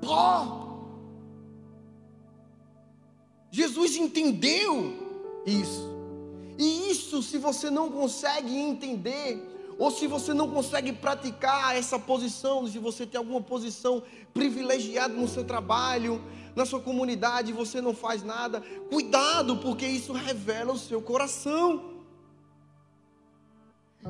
Pó. 0.00 0.58
Jesus 3.50 3.96
entendeu 3.96 5.09
isso. 5.46 5.88
E 6.58 6.90
isso, 6.90 7.22
se 7.22 7.38
você 7.38 7.70
não 7.70 7.90
consegue 7.90 8.54
entender, 8.54 9.50
ou 9.78 9.90
se 9.90 10.06
você 10.06 10.34
não 10.34 10.50
consegue 10.50 10.92
praticar 10.92 11.74
essa 11.74 11.98
posição, 11.98 12.66
se 12.66 12.78
você 12.78 13.06
tem 13.06 13.18
alguma 13.18 13.40
posição 13.40 14.02
privilegiada 14.34 15.14
no 15.14 15.26
seu 15.26 15.42
trabalho, 15.42 16.22
na 16.54 16.66
sua 16.66 16.80
comunidade, 16.80 17.52
você 17.52 17.80
não 17.80 17.94
faz 17.94 18.22
nada, 18.22 18.60
cuidado, 18.90 19.56
porque 19.56 19.86
isso 19.86 20.12
revela 20.12 20.72
o 20.72 20.78
seu 20.78 21.00
coração. 21.00 21.94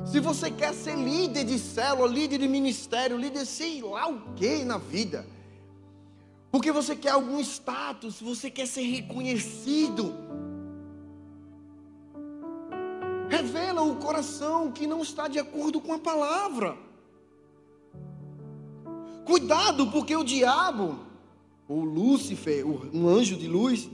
Se 0.05 0.19
você 0.19 0.51
quer 0.51 0.73
ser 0.73 0.97
líder 0.97 1.45
de 1.45 1.57
célula, 1.57 2.07
líder 2.07 2.39
de 2.39 2.47
ministério, 2.47 3.17
líder 3.17 3.45
sei 3.45 3.81
lá 3.81 4.09
o 4.09 4.33
que 4.33 4.63
na 4.65 4.77
vida, 4.77 5.25
porque 6.51 6.71
você 6.71 6.95
quer 6.95 7.11
algum 7.11 7.39
status, 7.39 8.19
você 8.19 8.49
quer 8.49 8.67
ser 8.67 8.81
reconhecido, 8.81 10.13
revela 13.41 13.81
o 13.81 13.95
coração 13.95 14.71
que 14.71 14.85
não 14.85 15.01
está 15.01 15.27
de 15.27 15.39
acordo 15.39 15.81
com 15.81 15.93
a 15.93 15.99
palavra. 15.99 16.77
Cuidado, 19.25 19.89
porque 19.89 20.15
o 20.15 20.23
diabo, 20.23 20.99
o 21.67 21.83
Lúcifer, 21.83 22.65
um 22.65 23.07
anjo 23.07 23.35
de 23.35 23.47
luz, 23.47 23.89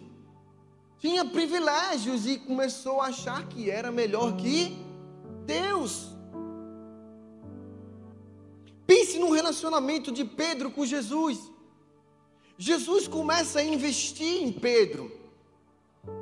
tinha 0.99 1.23
privilégios 1.23 2.25
e 2.25 2.37
começou 2.37 2.99
a 2.99 3.07
achar 3.07 3.47
que 3.47 3.69
era 3.69 3.91
melhor 3.91 4.35
que 4.35 4.77
Deus. 5.45 6.07
Pense 8.85 9.17
no 9.17 9.31
relacionamento 9.31 10.11
de 10.11 10.25
Pedro 10.25 10.71
com 10.71 10.85
Jesus. 10.85 11.51
Jesus 12.57 13.07
começa 13.07 13.59
a 13.59 13.63
investir 13.63 14.43
em 14.43 14.51
Pedro. 14.51 15.11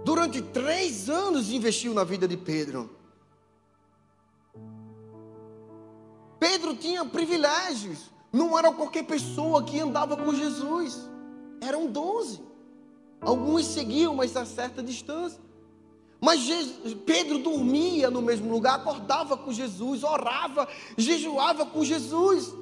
Durante 0.03 0.41
três 0.41 1.10
anos 1.10 1.51
investiu 1.51 1.94
na 1.94 2.03
vida 2.03 2.27
de 2.27 2.36
Pedro. 2.36 2.95
Tinha 6.75 7.05
privilégios. 7.05 8.12
Não 8.32 8.58
era 8.58 8.72
qualquer 8.72 9.03
pessoa 9.03 9.63
que 9.63 9.79
andava 9.79 10.17
com 10.17 10.34
Jesus. 10.34 11.10
Eram 11.62 11.88
doze. 11.88 12.41
Alguns 13.22 13.65
seguiam, 13.65 14.13
mas 14.13 14.36
a 14.36 14.46
certa 14.46 14.84
distância. 14.84 15.39
Mas 16.22 16.41
Jesus, 16.41 16.94
Pedro 17.05 17.39
dormia 17.39 18.10
no 18.10 18.22
mesmo 18.22 18.51
lugar, 18.51 18.75
acordava 18.75 19.38
com 19.38 19.51
Jesus, 19.51 20.03
orava, 20.03 20.67
jejuava 20.98 21.65
com 21.65 21.84
Jesus. 21.84 22.53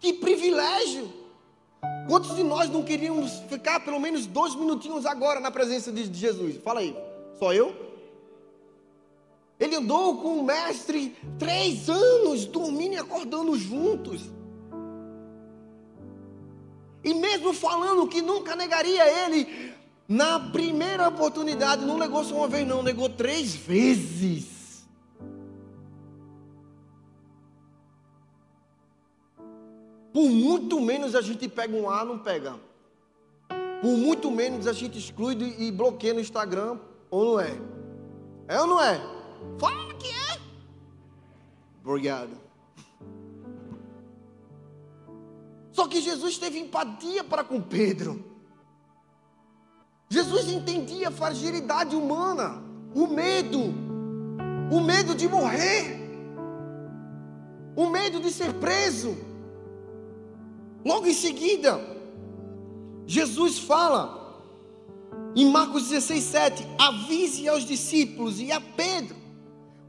Que 0.00 0.12
privilégio! 0.12 1.12
Quantos 2.08 2.34
de 2.36 2.42
nós 2.42 2.68
não 2.68 2.82
queríamos 2.82 3.32
ficar 3.48 3.80
pelo 3.80 4.00
menos 4.00 4.26
dois 4.26 4.54
minutinhos 4.54 5.06
agora 5.06 5.40
na 5.40 5.50
presença 5.50 5.92
de 5.92 6.12
Jesus? 6.12 6.56
Fala 6.62 6.80
aí, 6.80 6.96
só 7.38 7.52
eu? 7.52 7.81
Ele 9.62 9.76
andou 9.76 10.16
com 10.16 10.40
o 10.40 10.44
mestre 10.44 11.16
três 11.38 11.88
anos, 11.88 12.46
dormindo 12.46 12.94
e 12.94 12.98
acordando 12.98 13.56
juntos. 13.56 14.28
E 17.04 17.14
mesmo 17.14 17.52
falando 17.52 18.08
que 18.08 18.20
nunca 18.20 18.56
negaria 18.56 19.24
ele, 19.24 19.72
na 20.08 20.50
primeira 20.50 21.06
oportunidade, 21.06 21.84
não 21.84 21.96
negou 21.96 22.24
só 22.24 22.34
uma 22.34 22.48
vez, 22.48 22.66
não, 22.66 22.82
negou 22.82 23.08
três 23.08 23.54
vezes. 23.54 24.84
Por 30.12 30.28
muito 30.28 30.80
menos 30.80 31.14
a 31.14 31.20
gente 31.20 31.48
pega 31.48 31.76
um 31.76 31.88
A, 31.88 32.04
não 32.04 32.18
pega. 32.18 32.56
Por 33.80 33.96
muito 33.96 34.28
menos 34.28 34.66
a 34.66 34.72
gente 34.72 34.98
exclui 34.98 35.36
e 35.56 35.70
bloqueia 35.70 36.14
no 36.14 36.20
Instagram, 36.20 36.80
ou 37.08 37.24
não 37.24 37.40
é? 37.40 37.56
É 38.48 38.60
ou 38.60 38.66
não 38.66 38.82
é? 38.82 39.21
Fala 39.58 39.94
que 39.94 40.08
é. 40.08 40.40
Obrigado. 41.84 42.30
Só 45.72 45.88
que 45.88 46.00
Jesus 46.00 46.38
teve 46.38 46.58
empatia 46.58 47.24
para 47.24 47.42
com 47.42 47.60
Pedro. 47.60 48.24
Jesus 50.08 50.48
entendia 50.48 51.08
a 51.08 51.10
fragilidade 51.10 51.96
humana, 51.96 52.62
o 52.94 53.06
medo, 53.06 53.72
o 54.70 54.80
medo 54.80 55.14
de 55.14 55.26
morrer, 55.26 55.98
o 57.74 57.88
medo 57.88 58.20
de 58.20 58.30
ser 58.30 58.52
preso. 58.54 59.16
Logo 60.84 61.06
em 61.06 61.14
seguida, 61.14 61.80
Jesus 63.06 63.58
fala 63.58 64.44
em 65.34 65.50
Marcos 65.50 65.88
16, 65.88 66.22
7: 66.22 66.66
avise 66.78 67.48
aos 67.48 67.64
discípulos 67.64 68.38
e 68.38 68.52
a 68.52 68.60
Pedro 68.60 69.21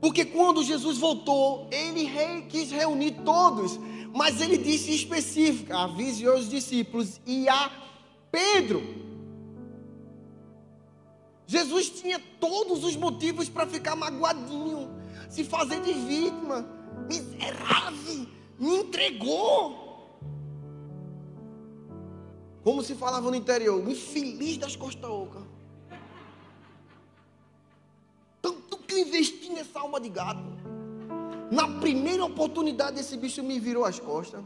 porque 0.04 0.26
quando 0.26 0.62
Jesus 0.66 0.98
voltou, 0.98 1.70
ele 1.72 2.06
quis 2.50 2.70
reunir 2.72 3.22
todos, 3.24 3.80
mas 4.14 4.42
ele 4.42 4.58
disse 4.58 4.94
específico: 4.94 5.74
avise 5.74 6.28
os 6.28 6.50
discípulos 6.50 7.22
e 7.26 7.48
a 7.48 7.72
Pedro. 8.30 8.84
Jesus 11.48 11.90
tinha 11.90 12.20
todos 12.38 12.84
os 12.84 12.98
motivos 12.98 13.48
para 13.48 13.66
ficar 13.66 13.96
magoadinho, 13.96 14.92
se 15.30 15.46
fazer 15.46 15.80
de 15.80 15.94
vítima, 15.94 16.68
miserável, 17.08 18.28
me 18.60 18.80
entregou. 18.80 20.20
Como 22.62 22.84
se 22.84 22.94
falava 22.94 23.32
no 23.32 23.38
interior, 23.38 23.90
infeliz 23.90 24.58
das 24.58 24.76
costas 24.76 25.10
ocas. 25.10 25.53
Que 29.04 29.16
eu 29.16 29.20
investi 29.20 29.50
nessa 29.50 29.80
alma 29.80 30.00
de 30.00 30.10
gato? 30.10 30.44
Na 31.52 31.80
primeira 31.80 32.26
oportunidade, 32.26 33.00
esse 33.00 33.18
bicho 33.18 33.44
me 33.44 33.60
virou 33.60 33.86
as 33.86 34.00
costas. 34.00 34.44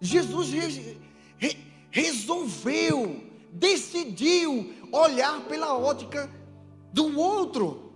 Jesus 0.00 0.50
re, 0.50 1.00
re, 1.38 1.56
resolveu, 1.90 3.22
decidiu 3.50 4.74
olhar 4.92 5.44
pela 5.46 5.76
ótica 5.76 6.30
do 6.92 7.18
outro. 7.18 7.92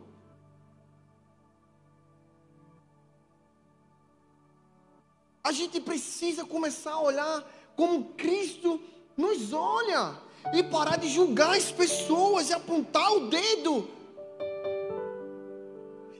A 5.44 5.52
gente 5.52 5.80
precisa 5.80 6.44
começar 6.44 6.92
a 6.92 7.00
olhar 7.00 7.72
como 7.76 8.14
Cristo 8.14 8.80
nos 9.16 9.52
olha 9.52 10.29
e 10.52 10.62
parar 10.62 10.96
de 10.96 11.08
julgar 11.08 11.56
as 11.56 11.70
pessoas 11.70 12.50
e 12.50 12.52
apontar 12.52 13.12
o 13.12 13.28
dedo. 13.28 13.88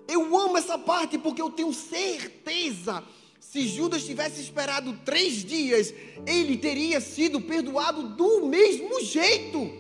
Eu 0.07 0.37
amo 0.37 0.59
essa 0.59 0.77
parte 0.79 1.19
porque 1.19 1.41
eu 1.41 1.51
tenho 1.51 1.73
certeza. 1.73 3.03
Se 3.39 3.67
Judas 3.67 4.05
tivesse 4.05 4.41
esperado 4.41 4.99
três 5.05 5.45
dias, 5.45 5.95
ele 6.27 6.57
teria 6.57 7.01
sido 7.01 7.41
perdoado 7.41 8.03
do 8.11 8.47
mesmo 8.47 9.01
jeito. 9.01 9.73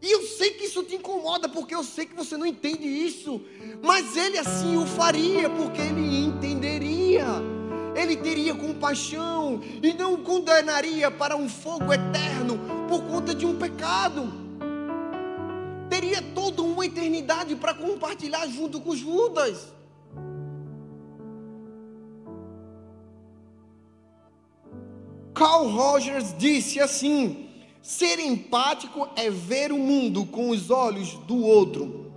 E 0.00 0.10
eu 0.10 0.22
sei 0.22 0.50
que 0.50 0.66
isso 0.66 0.82
te 0.82 0.96
incomoda, 0.96 1.48
porque 1.48 1.74
eu 1.74 1.82
sei 1.82 2.04
que 2.04 2.14
você 2.14 2.36
não 2.36 2.46
entende 2.46 2.86
isso. 2.86 3.40
Mas 3.82 4.16
ele 4.16 4.38
assim 4.38 4.76
o 4.76 4.86
faria, 4.86 5.48
porque 5.48 5.80
ele 5.80 6.26
entenderia 6.26 7.53
ele 7.94 8.16
teria 8.16 8.54
compaixão 8.54 9.60
e 9.82 9.92
não 9.92 10.14
o 10.14 10.18
condenaria 10.18 11.10
para 11.10 11.36
um 11.36 11.48
fogo 11.48 11.92
eterno 11.92 12.58
por 12.88 13.02
conta 13.02 13.34
de 13.34 13.46
um 13.46 13.56
pecado. 13.56 14.32
Teria 15.88 16.20
toda 16.34 16.62
uma 16.62 16.84
eternidade 16.84 17.54
para 17.56 17.74
compartilhar 17.74 18.46
junto 18.48 18.80
com 18.80 18.96
Judas. 18.96 19.72
Carl 25.34 25.68
Rogers 25.68 26.34
disse 26.38 26.80
assim: 26.80 27.48
ser 27.82 28.18
empático 28.18 29.08
é 29.16 29.28
ver 29.30 29.72
o 29.72 29.78
mundo 29.78 30.24
com 30.24 30.50
os 30.50 30.70
olhos 30.70 31.14
do 31.26 31.36
outro 31.44 32.12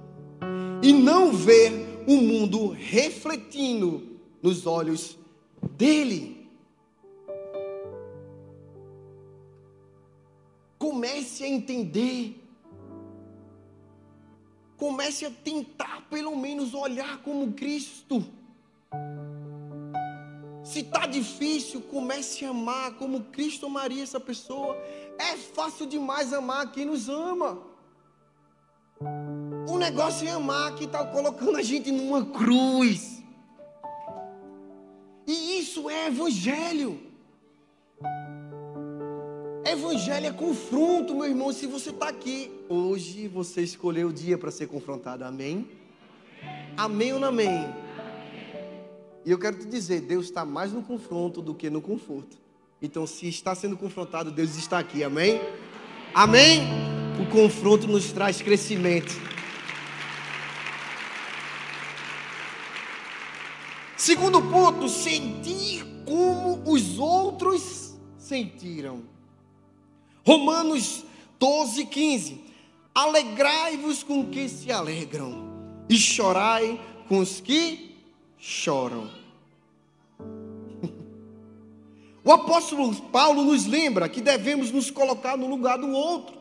e 0.81 0.93
não 0.93 1.31
ver 1.33 2.03
o 2.07 2.15
mundo 2.17 2.69
refletindo 2.69 4.17
nos 4.41 4.65
olhos 4.65 5.17
dele. 5.77 6.49
Comece 10.77 11.43
a 11.43 11.47
entender. 11.47 12.43
Comece 14.75 15.25
a 15.25 15.31
tentar, 15.31 16.07
pelo 16.09 16.35
menos, 16.35 16.73
olhar 16.73 17.21
como 17.21 17.53
Cristo. 17.53 18.25
Se 20.63 20.79
está 20.81 21.05
difícil, 21.05 21.81
comece 21.81 22.45
a 22.45 22.49
amar 22.49 22.93
como 22.95 23.21
Cristo 23.25 23.67
amaria 23.67 24.03
essa 24.03 24.19
pessoa. 24.19 24.75
É 25.17 25.37
fácil 25.37 25.85
demais 25.85 26.33
amar 26.33 26.71
quem 26.71 26.85
nos 26.85 27.07
ama. 27.07 27.63
O 29.69 29.77
negócio 29.77 30.27
é 30.27 30.31
amar 30.31 30.75
quem 30.75 30.87
está 30.87 31.05
colocando 31.05 31.57
a 31.57 31.61
gente 31.61 31.91
numa 31.91 32.25
cruz. 32.25 33.16
Isso 35.77 35.91
é 35.91 36.07
evangelho. 36.07 36.99
Evangelho 39.63 40.25
é 40.25 40.31
confronto, 40.31 41.13
meu 41.13 41.25
irmão. 41.25 41.53
Se 41.53 41.67
você 41.67 41.91
está 41.91 42.09
aqui, 42.09 42.49
hoje 42.67 43.27
você 43.27 43.61
escolheu 43.61 44.07
o 44.07 44.13
dia 44.13 44.39
para 44.39 44.49
ser 44.49 44.65
confrontado. 44.65 45.23
Amém? 45.23 45.69
Amém 46.75 47.13
ou 47.13 47.19
não 47.19 47.27
amém? 47.27 47.71
E 49.23 49.29
eu 49.29 49.37
quero 49.37 49.59
te 49.59 49.67
dizer, 49.67 50.01
Deus 50.01 50.25
está 50.25 50.43
mais 50.43 50.73
no 50.73 50.81
confronto 50.81 51.43
do 51.43 51.53
que 51.53 51.69
no 51.69 51.79
conforto. 51.79 52.37
Então, 52.81 53.05
se 53.05 53.27
está 53.27 53.53
sendo 53.53 53.77
confrontado, 53.77 54.31
Deus 54.31 54.55
está 54.55 54.79
aqui. 54.79 55.03
Amém? 55.03 55.39
Amém? 56.11 56.61
O 57.21 57.29
confronto 57.29 57.85
nos 57.85 58.11
traz 58.11 58.41
crescimento. 58.41 59.13
Segundo 64.07 64.41
ponto, 64.41 64.87
sentir 64.87 65.85
como 66.05 66.63
os 66.65 66.97
outros 66.97 67.93
sentiram. 68.17 69.01
Romanos 70.25 71.03
12, 71.37 71.85
15. 71.87 72.41
Alegrai-vos 72.95 74.03
com 74.03 74.21
os 74.21 74.29
que 74.29 74.47
se 74.47 74.71
alegram, 74.71 75.51
e 75.89 75.97
chorai 75.97 76.79
com 77.09 77.19
os 77.19 77.41
que 77.41 77.97
choram. 78.39 79.11
O 82.23 82.31
apóstolo 82.31 82.95
Paulo 83.11 83.43
nos 83.43 83.65
lembra 83.65 84.07
que 84.07 84.21
devemos 84.21 84.71
nos 84.71 84.89
colocar 84.89 85.35
no 85.35 85.49
lugar 85.49 85.77
do 85.77 85.91
outro. 85.91 86.37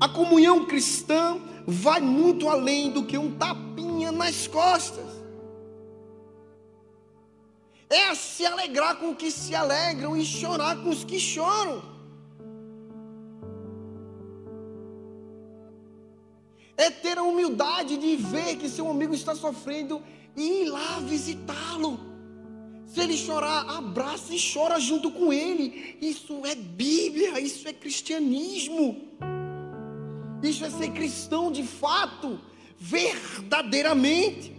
A 0.00 0.08
comunhão 0.08 0.66
cristã 0.66 1.40
vai 1.64 2.00
muito 2.00 2.48
além 2.48 2.90
do 2.90 3.04
que 3.04 3.16
um 3.16 3.38
tapinha 3.38 4.10
nas 4.10 4.48
costas 4.48 5.17
é 7.90 8.14
se 8.14 8.44
alegrar 8.44 8.96
com 8.96 9.10
os 9.10 9.16
que 9.16 9.30
se 9.30 9.54
alegram 9.54 10.16
e 10.16 10.24
chorar 10.24 10.76
com 10.82 10.90
os 10.90 11.04
que 11.04 11.18
choram. 11.18 11.82
É 16.76 16.90
ter 16.90 17.18
a 17.18 17.22
humildade 17.22 17.96
de 17.96 18.16
ver 18.16 18.56
que 18.56 18.68
seu 18.68 18.88
amigo 18.88 19.14
está 19.14 19.34
sofrendo 19.34 20.02
e 20.36 20.62
ir 20.62 20.68
lá 20.68 21.00
visitá-lo. 21.00 21.98
Se 22.86 23.00
ele 23.00 23.16
chorar, 23.16 23.68
abraça 23.68 24.34
e 24.34 24.38
chora 24.40 24.78
junto 24.78 25.10
com 25.10 25.32
ele. 25.32 25.98
Isso 26.00 26.44
é 26.46 26.54
Bíblia, 26.54 27.40
isso 27.40 27.66
é 27.68 27.72
cristianismo. 27.72 29.08
Isso 30.42 30.64
é 30.64 30.70
ser 30.70 30.92
cristão 30.92 31.50
de 31.50 31.64
fato, 31.64 32.40
verdadeiramente. 32.78 34.57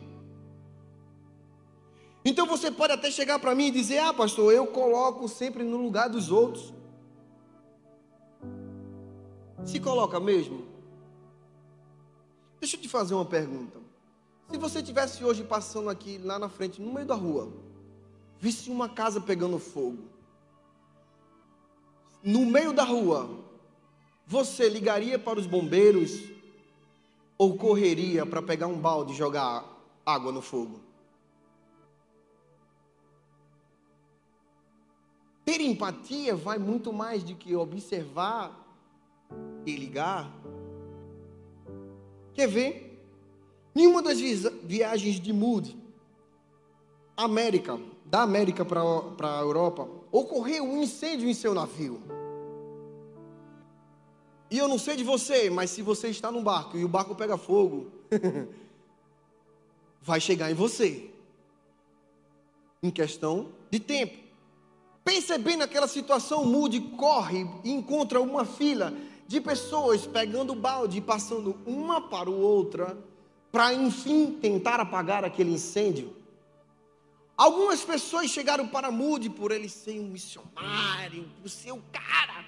Então 2.29 2.45
você 2.45 2.69
pode 2.69 2.93
até 2.93 3.09
chegar 3.09 3.39
para 3.39 3.55
mim 3.55 3.69
e 3.69 3.71
dizer: 3.71 3.97
Ah, 3.97 4.13
pastor, 4.13 4.53
eu 4.53 4.67
coloco 4.67 5.27
sempre 5.27 5.63
no 5.63 5.77
lugar 5.77 6.07
dos 6.07 6.31
outros. 6.31 6.71
Se 9.65 9.79
coloca 9.79 10.19
mesmo? 10.19 10.63
Deixa 12.59 12.75
eu 12.75 12.81
te 12.81 12.87
fazer 12.87 13.15
uma 13.15 13.25
pergunta. 13.25 13.79
Se 14.47 14.59
você 14.59 14.83
tivesse 14.83 15.25
hoje 15.25 15.43
passando 15.43 15.89
aqui 15.89 16.19
lá 16.19 16.37
na 16.37 16.47
frente, 16.47 16.79
no 16.79 16.93
meio 16.93 17.07
da 17.07 17.15
rua, 17.15 17.51
visse 18.39 18.69
uma 18.69 18.87
casa 18.87 19.19
pegando 19.19 19.57
fogo, 19.57 20.03
no 22.23 22.45
meio 22.45 22.73
da 22.73 22.83
rua, 22.83 23.27
você 24.27 24.69
ligaria 24.69 25.17
para 25.17 25.39
os 25.39 25.47
bombeiros 25.47 26.21
ou 27.39 27.57
correria 27.57 28.23
para 28.23 28.39
pegar 28.39 28.67
um 28.67 28.77
balde 28.77 29.13
e 29.13 29.15
jogar 29.15 29.65
água 30.05 30.31
no 30.31 30.43
fogo? 30.43 30.88
Ter 35.49 35.62
empatia 35.62 36.35
vai 36.35 36.59
muito 36.59 36.93
mais 36.93 37.23
do 37.23 37.33
que 37.33 37.55
observar 37.55 38.55
e 39.65 39.75
ligar. 39.75 40.31
Quer 42.35 42.47
ver? 42.47 43.03
Nenhuma 43.73 44.03
das 44.03 44.19
viagens 44.19 45.19
de 45.19 45.33
Moody, 45.33 45.75
América, 47.17 47.79
da 48.05 48.21
América 48.21 48.63
para 48.63 48.79
a 48.83 49.41
Europa, 49.41 49.89
ocorreu 50.12 50.65
um 50.65 50.83
incêndio 50.83 51.27
em 51.27 51.33
seu 51.33 51.55
navio. 51.55 51.99
E 54.51 54.57
eu 54.59 54.67
não 54.67 54.77
sei 54.77 54.97
de 54.97 55.03
você, 55.03 55.49
mas 55.49 55.71
se 55.71 55.81
você 55.81 56.09
está 56.09 56.31
num 56.31 56.43
barco 56.43 56.77
e 56.77 56.85
o 56.85 56.88
barco 56.88 57.15
pega 57.15 57.39
fogo, 57.39 57.88
vai 59.99 60.21
chegar 60.21 60.51
em 60.51 60.53
você. 60.53 61.09
Em 62.83 62.91
questão 62.91 63.51
de 63.71 63.79
tempo. 63.79 64.28
Percebendo 65.03 65.63
aquela 65.63 65.88
situação, 65.88 66.45
Moody 66.45 66.81
corre 66.97 67.47
e 67.63 67.71
encontra 67.71 68.21
uma 68.21 68.45
fila 68.45 68.93
de 69.27 69.39
pessoas 69.39 70.05
pegando 70.07 70.55
balde 70.55 70.97
e 70.97 71.01
passando 71.01 71.55
uma 71.65 72.01
para 72.01 72.29
o 72.29 72.39
outra, 72.39 72.97
para 73.51 73.73
enfim 73.73 74.38
tentar 74.41 74.79
apagar 74.79 75.23
aquele 75.23 75.51
incêndio. 75.51 76.15
Algumas 77.38 77.81
pessoas 77.81 78.29
chegaram 78.29 78.67
para 78.67 78.91
Moody 78.91 79.29
por 79.29 79.51
ele 79.51 79.69
ser 79.69 79.99
um 79.99 80.07
missionário, 80.07 81.25
o 81.45 81.81
cara, 81.91 82.45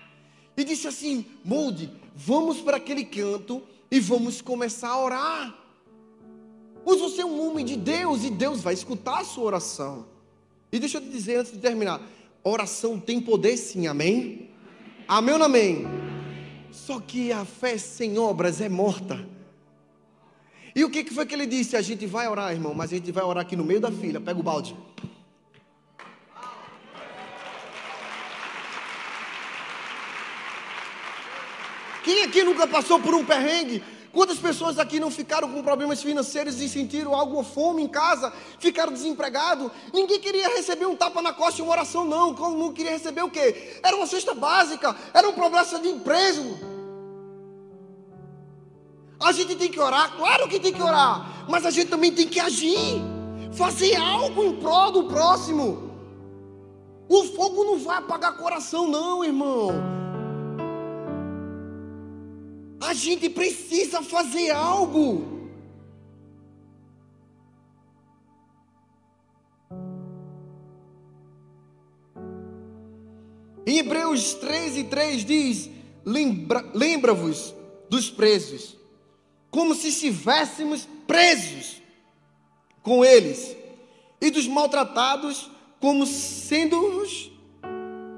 e 0.57 0.63
disse 0.63 0.87
assim: 0.87 1.25
Moody, 1.45 1.89
vamos 2.13 2.59
para 2.59 2.77
aquele 2.77 3.05
canto 3.05 3.63
e 3.89 3.99
vamos 3.99 4.41
começar 4.41 4.89
a 4.89 5.01
orar. 5.01 5.55
Pois 6.83 6.99
você 6.99 7.21
é 7.21 7.25
um 7.25 7.47
homem 7.47 7.63
de 7.63 7.75
Deus 7.75 8.23
e 8.23 8.29
Deus 8.29 8.61
vai 8.61 8.73
escutar 8.73 9.19
a 9.19 9.23
sua 9.23 9.45
oração. 9.45 10.05
E 10.71 10.79
deixa 10.79 10.97
eu 10.97 11.01
te 11.01 11.09
dizer 11.09 11.37
antes 11.37 11.51
de 11.51 11.59
terminar: 11.59 12.01
Oração 12.43 12.99
tem 12.99 13.21
poder 13.21 13.55
sim, 13.57 13.87
amém? 13.87 14.49
Amém 15.07 15.35
ou 15.35 15.43
amém? 15.43 15.85
Só 16.71 16.99
que 16.99 17.31
a 17.31 17.45
fé 17.45 17.77
sem 17.77 18.17
obras 18.17 18.61
é 18.61 18.69
morta. 18.69 19.27
E 20.75 20.83
o 20.83 20.89
que 20.89 21.03
foi 21.11 21.25
que 21.25 21.35
ele 21.35 21.45
disse? 21.45 21.75
A 21.75 21.81
gente 21.81 22.05
vai 22.05 22.27
orar, 22.27 22.51
irmão, 22.51 22.73
mas 22.73 22.91
a 22.91 22.95
gente 22.95 23.11
vai 23.11 23.23
orar 23.23 23.43
aqui 23.43 23.55
no 23.55 23.63
meio 23.63 23.79
da 23.79 23.91
fila. 23.91 24.19
Pega 24.19 24.39
o 24.39 24.43
balde. 24.43 24.75
Quem 32.03 32.23
aqui 32.23 32.43
nunca 32.43 32.65
passou 32.65 32.99
por 32.99 33.13
um 33.13 33.23
perrengue 33.23 33.83
Quantas 34.13 34.37
pessoas 34.37 34.77
aqui 34.77 34.99
não 34.99 35.09
ficaram 35.09 35.49
com 35.49 35.63
problemas 35.63 36.01
financeiros 36.03 36.59
e 36.59 36.67
sentiram 36.67 37.15
alguma 37.15 37.43
fome 37.43 37.81
em 37.81 37.87
casa, 37.87 38.31
ficaram 38.59 38.91
desempregados? 38.91 39.71
Ninguém 39.93 40.19
queria 40.19 40.49
receber 40.49 40.85
um 40.85 40.95
tapa 40.95 41.21
na 41.21 41.31
costa 41.31 41.61
e 41.61 41.63
uma 41.63 41.71
oração, 41.71 42.03
não. 42.03 42.35
Como 42.35 42.57
não 42.57 42.73
queria 42.73 42.91
receber 42.91 43.21
o 43.23 43.29
quê? 43.29 43.79
Era 43.81 43.95
uma 43.95 44.05
cesta 44.05 44.33
básica, 44.33 44.93
era 45.13 45.29
um 45.29 45.33
problema 45.33 45.65
de 45.79 45.87
emprego. 45.87 46.59
A 49.17 49.31
gente 49.31 49.55
tem 49.55 49.71
que 49.71 49.79
orar, 49.79 50.17
claro 50.17 50.49
que 50.49 50.59
tem 50.59 50.73
que 50.73 50.81
orar, 50.81 51.45
mas 51.47 51.65
a 51.65 51.71
gente 51.71 51.89
também 51.89 52.11
tem 52.11 52.27
que 52.27 52.39
agir, 52.39 53.01
fazer 53.53 53.95
algo 53.95 54.43
em 54.43 54.55
prol 54.57 54.91
do 54.91 55.03
próximo. 55.05 55.89
O 57.07 57.23
fogo 57.25 57.63
não 57.63 57.77
vai 57.77 57.97
apagar 57.97 58.35
coração, 58.35 58.87
não, 58.87 59.23
irmão. 59.23 60.00
A 62.91 62.93
gente 62.93 63.29
precisa 63.29 64.03
fazer 64.03 64.51
algo. 64.51 65.49
Em 73.65 73.77
Hebreus 73.77 74.33
13, 74.33 74.83
3 74.83 75.23
diz: 75.23 75.69
Lembra-vos 76.03 76.73
lembra 76.75 77.15
dos 77.89 78.09
presos, 78.09 78.75
como 79.49 79.73
se 79.73 79.87
estivéssemos 79.87 80.85
presos 81.07 81.81
com 82.83 83.05
eles, 83.05 83.55
e 84.19 84.29
dos 84.29 84.47
maltratados, 84.49 85.49
como 85.79 86.05
sendo 86.05 86.77
os, 86.97 87.31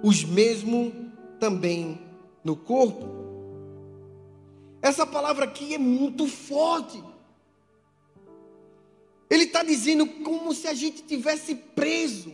os 0.02 0.24
mesmos 0.24 0.92
também 1.40 2.02
no 2.44 2.56
corpo. 2.56 3.23
Essa 4.84 5.06
palavra 5.06 5.46
aqui 5.46 5.74
é 5.74 5.78
muito 5.78 6.28
forte. 6.28 7.02
Ele 9.30 9.46
está 9.46 9.64
dizendo 9.64 10.06
como 10.06 10.54
se 10.54 10.68
a 10.68 10.74
gente 10.74 11.02
tivesse 11.04 11.56
preso. 11.56 12.34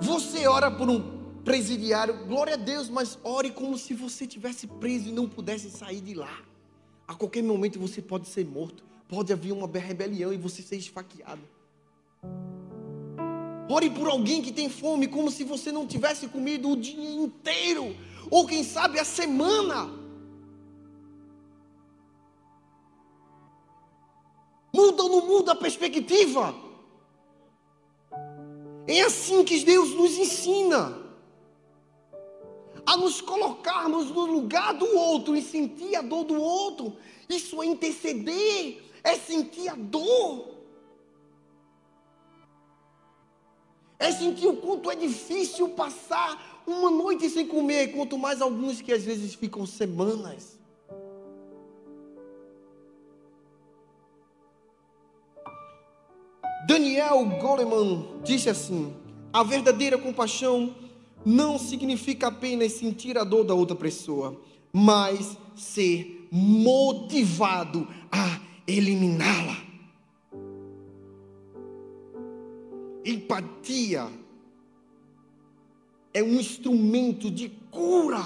Você 0.00 0.48
ora 0.48 0.72
por 0.72 0.90
um 0.90 1.22
presidiário, 1.44 2.26
glória 2.26 2.54
a 2.54 2.56
Deus, 2.56 2.88
mas 2.88 3.16
ore 3.22 3.52
como 3.52 3.78
se 3.78 3.94
você 3.94 4.26
tivesse 4.26 4.66
preso 4.66 5.08
e 5.10 5.12
não 5.12 5.28
pudesse 5.28 5.70
sair 5.70 6.00
de 6.00 6.14
lá. 6.14 6.42
A 7.06 7.14
qualquer 7.14 7.44
momento 7.44 7.78
você 7.78 8.02
pode 8.02 8.26
ser 8.26 8.44
morto, 8.44 8.82
pode 9.06 9.32
haver 9.32 9.52
uma 9.52 9.68
rebelião 9.68 10.32
e 10.32 10.36
você 10.36 10.62
ser 10.62 10.76
esfaqueado. 10.76 11.42
Ore 13.68 13.88
por 13.90 14.08
alguém 14.08 14.42
que 14.42 14.52
tem 14.52 14.68
fome, 14.68 15.08
como 15.08 15.30
se 15.30 15.44
você 15.44 15.72
não 15.72 15.86
tivesse 15.86 16.28
comido 16.28 16.70
o 16.70 16.76
dia 16.76 17.14
inteiro, 17.14 17.96
ou 18.30 18.46
quem 18.46 18.62
sabe 18.62 18.98
a 18.98 19.04
semana. 19.04 19.90
Muda 24.74 25.02
ou 25.04 25.08
não 25.08 25.26
muda 25.26 25.52
a 25.52 25.56
perspectiva? 25.56 26.54
É 28.86 29.00
assim 29.00 29.44
que 29.44 29.64
Deus 29.64 29.90
nos 29.94 30.18
ensina 30.18 31.04
a 32.86 32.96
nos 32.96 33.20
colocarmos 33.20 34.10
no 34.10 34.26
lugar 34.26 34.74
do 34.74 34.86
outro 34.96 35.34
e 35.34 35.40
sentir 35.40 35.96
a 35.96 36.02
dor 36.02 36.24
do 36.24 36.34
outro. 36.34 36.96
Isso 37.28 37.62
é 37.62 37.66
interceder, 37.66 38.82
é 39.02 39.14
sentir 39.14 39.68
a 39.68 39.74
dor. 39.74 40.53
É 43.98 44.10
sentir 44.10 44.46
o 44.46 44.56
quanto 44.56 44.90
é 44.90 44.96
difícil 44.96 45.68
passar 45.70 46.62
uma 46.66 46.90
noite 46.90 47.28
sem 47.28 47.46
comer, 47.46 47.88
quanto 47.88 48.18
mais 48.18 48.40
alguns 48.40 48.80
que 48.80 48.92
às 48.92 49.04
vezes 49.04 49.34
ficam 49.34 49.66
semanas. 49.66 50.58
Daniel 56.66 57.24
Goleman 57.40 58.06
disse 58.24 58.48
assim: 58.48 58.94
a 59.32 59.42
verdadeira 59.42 59.98
compaixão 59.98 60.74
não 61.24 61.58
significa 61.58 62.28
apenas 62.28 62.72
sentir 62.72 63.18
a 63.18 63.24
dor 63.24 63.44
da 63.44 63.54
outra 63.54 63.76
pessoa, 63.76 64.40
mas 64.72 65.36
ser 65.54 66.28
motivado 66.30 67.86
a 68.10 68.40
eliminá-la. 68.66 69.73
Empatia 73.04 74.10
é 76.14 76.22
um 76.22 76.40
instrumento 76.40 77.30
de 77.30 77.50
cura. 77.70 78.24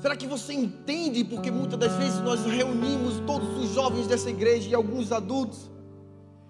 Será 0.00 0.16
que 0.16 0.26
você 0.26 0.52
entende? 0.52 1.24
Porque 1.24 1.50
muitas 1.50 1.78
das 1.78 1.92
vezes 1.96 2.20
nós 2.20 2.44
reunimos 2.44 3.20
todos 3.26 3.58
os 3.58 3.70
jovens 3.74 4.06
dessa 4.06 4.30
igreja 4.30 4.70
e 4.70 4.74
alguns 4.74 5.10
adultos, 5.12 5.70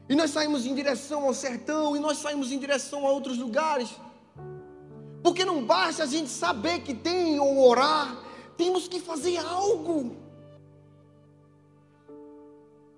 e 0.09 0.15
nós 0.15 0.31
saímos 0.31 0.67
em 0.67 0.75
direção 0.75 1.25
ao 1.25 1.33
sertão, 1.33 1.97
e 1.97 2.01
nós 2.01 2.19
saímos 2.19 2.53
em 2.53 2.59
direção 2.59 3.07
a 3.07 3.11
outros 3.11 3.39
lugares, 3.39 3.89
porque 5.23 5.45
não 5.45 5.65
basta 5.65 6.03
a 6.03 6.07
gente 6.07 6.29
saber 6.29 6.81
que 6.81 6.93
tem 6.93 7.41
ou 7.41 7.67
orar, 7.67 8.23
temos 8.57 8.87
que 8.87 9.01
fazer 9.01 9.39
algo. 9.39 10.24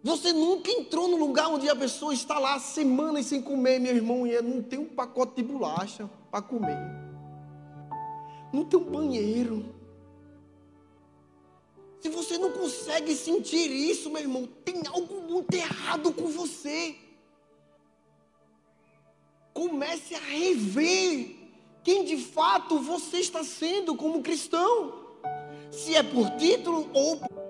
Você 0.07 0.33
nunca 0.33 0.71
entrou 0.71 1.09
no 1.09 1.17
lugar 1.17 1.49
onde 1.49 1.69
a 1.69 1.75
pessoa 1.75 2.15
está 2.15 2.39
lá 2.39 2.61
semanas 2.61 3.27
sem 3.27 3.43
comer, 3.43 3.81
meu 3.81 3.93
irmão, 3.93 4.25
e 4.25 4.41
não 4.41 4.63
tem 4.63 4.79
um 4.79 4.87
pacote 4.87 5.35
de 5.35 5.43
bolacha 5.43 6.09
para 6.31 6.41
comer, 6.41 6.79
não 8.53 8.65
tem 8.65 8.79
um 8.79 8.85
banheiro 8.85 9.77
se 12.07 12.09
você 12.09 12.39
não 12.39 12.53
consegue 12.53 13.17
sentir 13.17 13.69
isso, 13.69 14.09
meu 14.09 14.23
irmão, 14.23 14.49
tem 14.65 14.81
algo 14.87 15.23
muito 15.23 15.53
errado 15.53 16.13
com 16.13 16.29
você. 16.29 16.95
Comece 19.53 20.15
a 20.15 20.21
rever 20.21 21.35
quem 21.83 22.05
de 22.05 22.17
fato 22.19 22.79
você 22.79 23.19
está 23.19 23.43
sendo 23.43 23.97
como 23.97 24.23
cristão. 24.23 25.17
Se 25.73 25.97
é 25.97 26.03
por 26.05 26.31
título 26.37 26.89
ou 26.95 27.17
por 27.17 27.46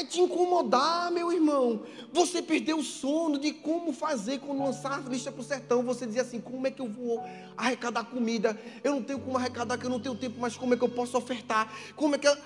é 0.00 0.04
te 0.04 0.20
incomodar, 0.20 1.10
meu 1.10 1.32
irmão. 1.32 1.82
Você 2.12 2.42
perdeu 2.42 2.78
o 2.78 2.82
sono 2.82 3.38
de 3.38 3.52
como 3.52 3.92
fazer 3.92 4.38
quando 4.40 4.62
lançar 4.62 4.98
a 4.98 5.08
lista 5.08 5.30
para 5.30 5.40
o 5.40 5.44
sertão. 5.44 5.82
Você 5.82 6.06
dizia 6.06 6.22
assim: 6.22 6.40
como 6.40 6.66
é 6.66 6.70
que 6.70 6.80
eu 6.80 6.88
vou 6.88 7.22
arrecadar 7.56 8.04
comida? 8.04 8.58
Eu 8.82 8.94
não 8.94 9.02
tenho 9.02 9.20
como 9.20 9.36
arrecadar, 9.36 9.78
que 9.78 9.86
eu 9.86 9.90
não 9.90 10.00
tenho 10.00 10.14
tempo, 10.14 10.36
mas 10.38 10.56
como 10.56 10.74
é 10.74 10.76
que 10.76 10.84
eu 10.84 10.88
posso 10.88 11.16
ofertar? 11.16 11.72
Como 11.96 12.14
é 12.14 12.18
que 12.18 12.28
eu, 12.28 12.36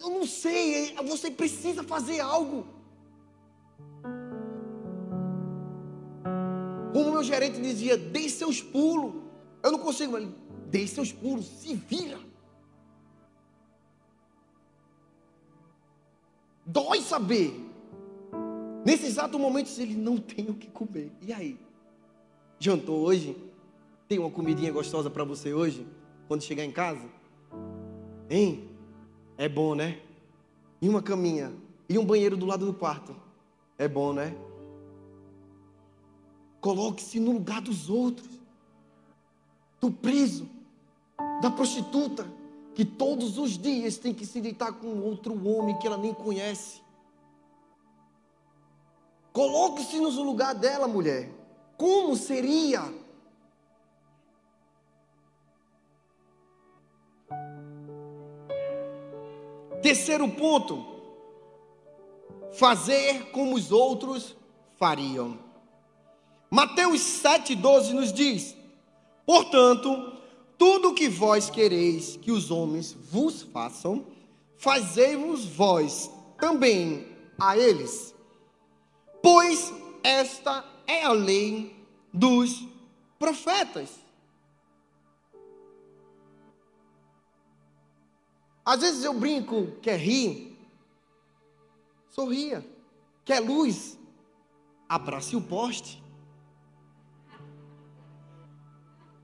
eu 0.00 0.10
não 0.10 0.26
sei, 0.26 0.94
você 1.06 1.30
precisa 1.30 1.82
fazer 1.82 2.20
algo. 2.20 2.66
Como 6.92 7.12
meu 7.12 7.22
gerente 7.22 7.60
dizia, 7.60 7.96
dê 7.96 8.28
seus 8.28 8.60
pulos. 8.60 9.22
Eu 9.62 9.72
não 9.72 9.78
consigo, 9.78 10.12
mas 10.12 10.28
dê 10.68 10.86
seus 10.86 11.12
pulos, 11.12 11.46
se 11.46 11.74
vira. 11.74 12.27
Dói 16.68 17.00
saber. 17.00 17.58
Nesse 18.84 19.06
exato 19.06 19.38
momento, 19.38 19.70
ele 19.78 19.94
não 19.94 20.18
tem 20.18 20.50
o 20.50 20.54
que 20.54 20.68
comer. 20.68 21.10
E 21.22 21.32
aí? 21.32 21.58
Jantou 22.58 23.00
hoje? 23.00 23.34
Tem 24.06 24.18
uma 24.18 24.30
comidinha 24.30 24.70
gostosa 24.70 25.08
para 25.08 25.24
você 25.24 25.54
hoje? 25.54 25.86
Quando 26.26 26.42
chegar 26.42 26.66
em 26.66 26.70
casa? 26.70 27.08
Hein? 28.28 28.68
É 29.38 29.48
bom, 29.48 29.74
né? 29.74 29.98
E 30.82 30.90
uma 30.90 31.00
caminha. 31.00 31.50
E 31.88 31.96
um 31.96 32.04
banheiro 32.04 32.36
do 32.36 32.44
lado 32.44 32.66
do 32.66 32.74
quarto. 32.74 33.16
É 33.78 33.88
bom, 33.88 34.12
né? 34.12 34.36
Coloque-se 36.60 37.18
no 37.18 37.32
lugar 37.32 37.62
dos 37.62 37.88
outros. 37.88 38.28
Do 39.80 39.90
preso. 39.90 40.46
Da 41.40 41.50
prostituta 41.50 42.37
que 42.78 42.84
todos 42.84 43.38
os 43.38 43.58
dias 43.58 43.96
tem 43.96 44.14
que 44.14 44.24
se 44.24 44.40
deitar 44.40 44.72
com 44.72 45.00
outro 45.00 45.34
homem 45.48 45.76
que 45.80 45.86
ela 45.88 45.96
nem 45.96 46.14
conhece. 46.14 46.80
Coloque-se 49.32 49.98
no 49.98 50.08
lugar 50.22 50.54
dela, 50.54 50.86
mulher. 50.86 51.28
Como 51.76 52.14
seria? 52.14 52.84
Terceiro 59.82 60.30
ponto: 60.30 60.86
fazer 62.52 63.32
como 63.32 63.56
os 63.56 63.72
outros 63.72 64.36
fariam. 64.76 65.36
Mateus 66.48 67.00
7,12 67.00 67.90
nos 67.90 68.12
diz: 68.12 68.56
Portanto, 69.26 70.17
tudo 70.58 70.90
o 70.90 70.94
que 70.94 71.08
vós 71.08 71.48
quereis 71.48 72.16
que 72.16 72.32
os 72.32 72.50
homens 72.50 72.92
vos 72.92 73.42
façam, 73.42 74.04
fazei-vos 74.56 75.44
vós 75.44 76.10
também 76.38 77.06
a 77.38 77.56
eles. 77.56 78.14
Pois 79.22 79.72
esta 80.02 80.64
é 80.86 81.04
a 81.04 81.12
lei 81.12 81.74
dos 82.12 82.66
profetas. 83.18 83.90
Às 88.64 88.80
vezes 88.80 89.04
eu 89.04 89.14
brinco, 89.14 89.72
quer 89.80 89.98
rir, 89.98 90.58
sorria. 92.10 92.66
Quer 93.24 93.40
luz, 93.40 93.98
abrace 94.88 95.36
o 95.36 95.40
poste. 95.40 96.02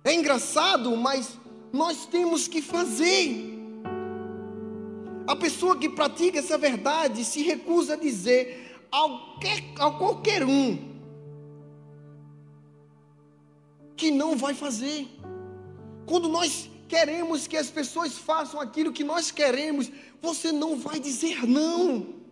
É 0.05 0.13
engraçado, 0.13 0.95
mas 0.97 1.39
nós 1.73 2.05
temos 2.05 2.47
que 2.47 2.61
fazer. 2.61 3.55
A 5.27 5.35
pessoa 5.35 5.79
que 5.79 5.89
pratica 5.89 6.39
essa 6.39 6.59
verdade 6.59 7.25
se 7.25 7.43
recusa 7.43 7.95
a 7.95 7.97
dizer 7.97 8.79
ao, 8.93 9.39
que, 9.39 9.49
ao 9.79 9.97
qualquer 9.97 10.45
um 10.45 10.95
que 13.97 14.11
não 14.11 14.37
vai 14.37 14.53
fazer. 14.53 15.09
Quando 16.05 16.29
nós 16.29 16.69
queremos 16.87 17.47
que 17.47 17.57
as 17.57 17.71
pessoas 17.71 18.19
façam 18.19 18.61
aquilo 18.61 18.93
que 18.93 19.03
nós 19.03 19.31
queremos, 19.31 19.91
você 20.21 20.53
não 20.53 20.77
vai 20.77 21.01
dizer 21.01 21.47
não. 21.47 22.24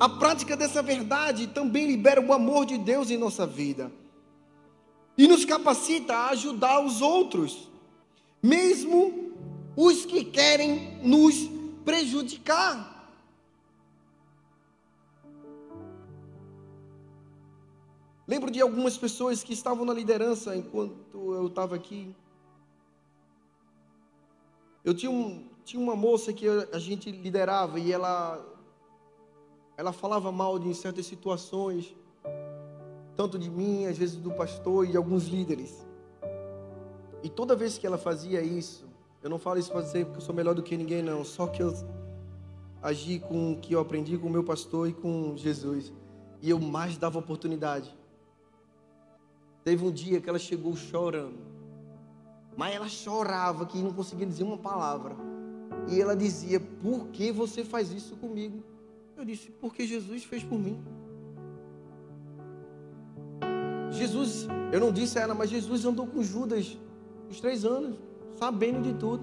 A 0.00 0.08
prática 0.08 0.56
dessa 0.56 0.82
verdade 0.82 1.46
também 1.46 1.86
libera 1.86 2.22
o 2.22 2.32
amor 2.32 2.64
de 2.64 2.78
Deus 2.78 3.10
em 3.10 3.18
nossa 3.18 3.46
vida 3.46 3.92
e 5.18 5.28
nos 5.28 5.44
capacita 5.44 6.14
a 6.16 6.30
ajudar 6.30 6.80
os 6.80 7.02
outros, 7.02 7.68
mesmo 8.42 9.34
os 9.76 10.06
que 10.06 10.24
querem 10.24 10.98
nos 11.06 11.34
prejudicar. 11.84 13.12
Lembro 18.26 18.50
de 18.50 18.62
algumas 18.62 18.96
pessoas 18.96 19.42
que 19.42 19.52
estavam 19.52 19.84
na 19.84 19.92
liderança 19.92 20.56
enquanto 20.56 21.34
eu 21.34 21.48
estava 21.48 21.76
aqui. 21.76 22.16
Eu 24.82 24.94
tinha 24.94 25.10
um, 25.10 25.44
tinha 25.62 25.82
uma 25.82 25.94
moça 25.94 26.32
que 26.32 26.46
a 26.48 26.78
gente 26.78 27.10
liderava 27.10 27.78
e 27.78 27.92
ela 27.92 28.49
ela 29.80 29.94
falava 29.94 30.30
mal 30.30 30.58
de 30.58 30.68
em 30.68 30.74
certas 30.74 31.06
situações, 31.06 31.96
tanto 33.16 33.38
de 33.38 33.50
mim, 33.50 33.86
às 33.86 33.96
vezes 33.96 34.16
do 34.16 34.30
pastor 34.30 34.84
e 34.84 34.90
de 34.90 34.96
alguns 34.98 35.26
líderes. 35.26 35.86
E 37.22 37.30
toda 37.30 37.56
vez 37.56 37.78
que 37.78 37.86
ela 37.86 37.96
fazia 37.96 38.42
isso, 38.42 38.86
eu 39.22 39.30
não 39.30 39.38
falo 39.38 39.58
isso 39.58 39.72
para 39.72 39.80
dizer 39.80 40.04
que 40.04 40.18
eu 40.18 40.20
sou 40.20 40.34
melhor 40.34 40.54
do 40.54 40.62
que 40.62 40.76
ninguém, 40.76 41.02
não. 41.02 41.24
Só 41.24 41.46
que 41.46 41.62
eu 41.62 41.72
agi 42.82 43.20
com 43.20 43.52
o 43.52 43.56
que 43.56 43.74
eu 43.74 43.80
aprendi 43.80 44.18
com 44.18 44.26
o 44.26 44.30
meu 44.30 44.44
pastor 44.44 44.86
e 44.86 44.92
com 44.92 45.34
Jesus. 45.34 45.90
E 46.42 46.50
eu 46.50 46.60
mais 46.60 46.98
dava 46.98 47.18
oportunidade. 47.18 47.96
Teve 49.64 49.82
um 49.82 49.90
dia 49.90 50.20
que 50.20 50.28
ela 50.28 50.38
chegou 50.38 50.76
chorando. 50.76 51.38
Mas 52.54 52.74
ela 52.74 52.88
chorava 52.90 53.64
que 53.64 53.78
não 53.78 53.94
conseguia 53.94 54.26
dizer 54.26 54.42
uma 54.42 54.58
palavra. 54.58 55.16
E 55.88 55.98
ela 55.98 56.14
dizia: 56.14 56.60
Por 56.60 57.06
que 57.06 57.32
você 57.32 57.64
faz 57.64 57.90
isso 57.90 58.14
comigo? 58.16 58.62
Eu 59.20 59.24
disse: 59.26 59.50
Porque 59.60 59.86
Jesus 59.86 60.24
fez 60.24 60.42
por 60.42 60.58
mim. 60.58 60.78
Jesus, 63.90 64.48
eu 64.72 64.80
não 64.80 64.90
disse 64.90 65.18
a 65.18 65.22
ela, 65.22 65.34
mas 65.34 65.50
Jesus 65.50 65.84
andou 65.84 66.06
com 66.06 66.22
Judas 66.22 66.78
os 67.28 67.38
três 67.38 67.66
anos, 67.66 67.98
sabendo 68.38 68.80
de 68.80 68.94
tudo. 68.94 69.22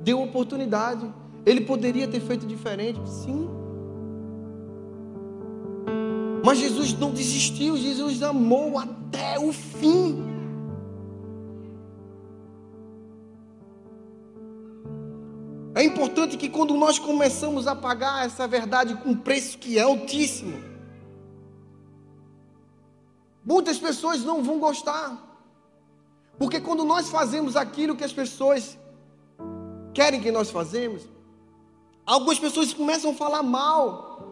Deu 0.00 0.20
oportunidade. 0.20 1.08
Ele 1.46 1.60
poderia 1.60 2.08
ter 2.08 2.18
feito 2.18 2.44
diferente, 2.44 2.98
sim. 3.08 3.48
Mas 6.44 6.58
Jesus 6.58 6.98
não 6.98 7.12
desistiu, 7.12 7.76
Jesus 7.76 8.24
amou 8.24 8.78
até 8.80 9.38
o 9.38 9.52
fim. 9.52 10.29
Importante 16.00 16.38
que 16.38 16.48
quando 16.48 16.72
nós 16.74 16.98
começamos 16.98 17.66
a 17.66 17.76
pagar 17.76 18.24
essa 18.24 18.48
verdade 18.48 18.94
com 18.94 19.10
um 19.10 19.14
preço 19.14 19.58
que 19.58 19.78
é 19.78 19.82
altíssimo, 19.82 20.58
muitas 23.44 23.78
pessoas 23.78 24.24
não 24.24 24.42
vão 24.42 24.58
gostar. 24.58 25.14
Porque 26.38 26.58
quando 26.58 26.84
nós 26.84 27.10
fazemos 27.10 27.54
aquilo 27.54 27.94
que 27.94 28.02
as 28.02 28.14
pessoas 28.14 28.78
querem 29.92 30.22
que 30.22 30.32
nós 30.32 30.50
fazemos, 30.50 31.02
algumas 32.06 32.38
pessoas 32.38 32.72
começam 32.72 33.10
a 33.10 33.14
falar 33.14 33.42
mal. 33.42 34.26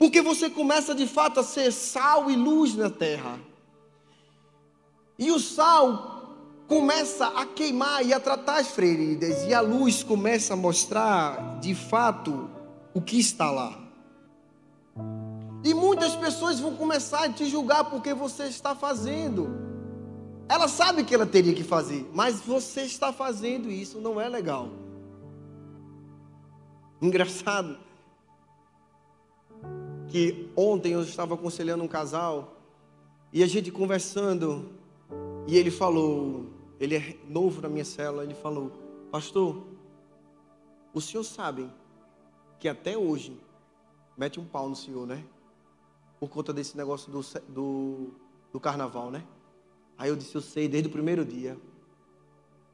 Porque 0.00 0.20
você 0.20 0.50
começa 0.50 0.96
de 0.96 1.06
fato 1.06 1.38
a 1.38 1.44
ser 1.44 1.70
sal 1.70 2.28
e 2.28 2.34
luz 2.34 2.74
na 2.74 2.90
terra. 2.90 3.38
E 5.16 5.30
o 5.30 5.38
sal 5.38 6.17
começa 6.68 7.26
a 7.28 7.46
queimar 7.46 8.04
e 8.04 8.12
a 8.12 8.20
tratar 8.20 8.60
as 8.60 8.68
feridas, 8.68 9.42
e 9.44 9.54
a 9.54 9.60
luz 9.60 10.02
começa 10.02 10.52
a 10.52 10.56
mostrar 10.56 11.58
de 11.60 11.74
fato 11.74 12.50
o 12.92 13.00
que 13.00 13.18
está 13.18 13.50
lá. 13.50 13.76
E 15.64 15.72
muitas 15.72 16.14
pessoas 16.14 16.60
vão 16.60 16.76
começar 16.76 17.24
a 17.24 17.32
te 17.32 17.46
julgar 17.46 17.84
porque 17.84 18.12
você 18.12 18.44
está 18.44 18.74
fazendo. 18.74 19.48
Ela 20.46 20.68
sabe 20.68 21.04
que 21.04 21.14
ela 21.14 21.26
teria 21.26 21.54
que 21.54 21.64
fazer, 21.64 22.08
mas 22.14 22.40
você 22.40 22.82
está 22.82 23.12
fazendo 23.12 23.70
isso, 23.70 23.98
não 23.98 24.20
é 24.20 24.28
legal. 24.28 24.68
Engraçado 27.00 27.78
que 30.08 30.50
ontem 30.54 30.92
eu 30.92 31.02
estava 31.02 31.34
aconselhando 31.34 31.82
um 31.84 31.88
casal 31.88 32.56
e 33.32 33.42
a 33.42 33.46
gente 33.46 33.70
conversando 33.70 34.70
e 35.46 35.56
ele 35.56 35.70
falou, 35.70 36.57
ele 36.80 36.96
é 36.96 37.16
novo 37.28 37.60
na 37.60 37.68
minha 37.68 37.84
cela, 37.84 38.22
ele 38.22 38.34
falou: 38.34 38.72
"Pastor, 39.10 39.66
o 40.92 41.00
senhor 41.00 41.24
sabe 41.24 41.70
que 42.58 42.68
até 42.68 42.96
hoje 42.96 43.38
mete 44.16 44.40
um 44.40 44.44
pau 44.44 44.68
no 44.68 44.74
senhor, 44.74 45.06
né? 45.06 45.22
Por 46.18 46.28
conta 46.28 46.52
desse 46.52 46.76
negócio 46.76 47.10
do, 47.12 47.20
do, 47.48 48.10
do 48.52 48.58
carnaval, 48.58 49.10
né? 49.10 49.24
Aí 49.96 50.08
eu 50.10 50.16
disse: 50.16 50.34
Eu 50.34 50.40
sei, 50.40 50.68
desde 50.68 50.88
o 50.88 50.92
primeiro 50.92 51.24
dia. 51.24 51.56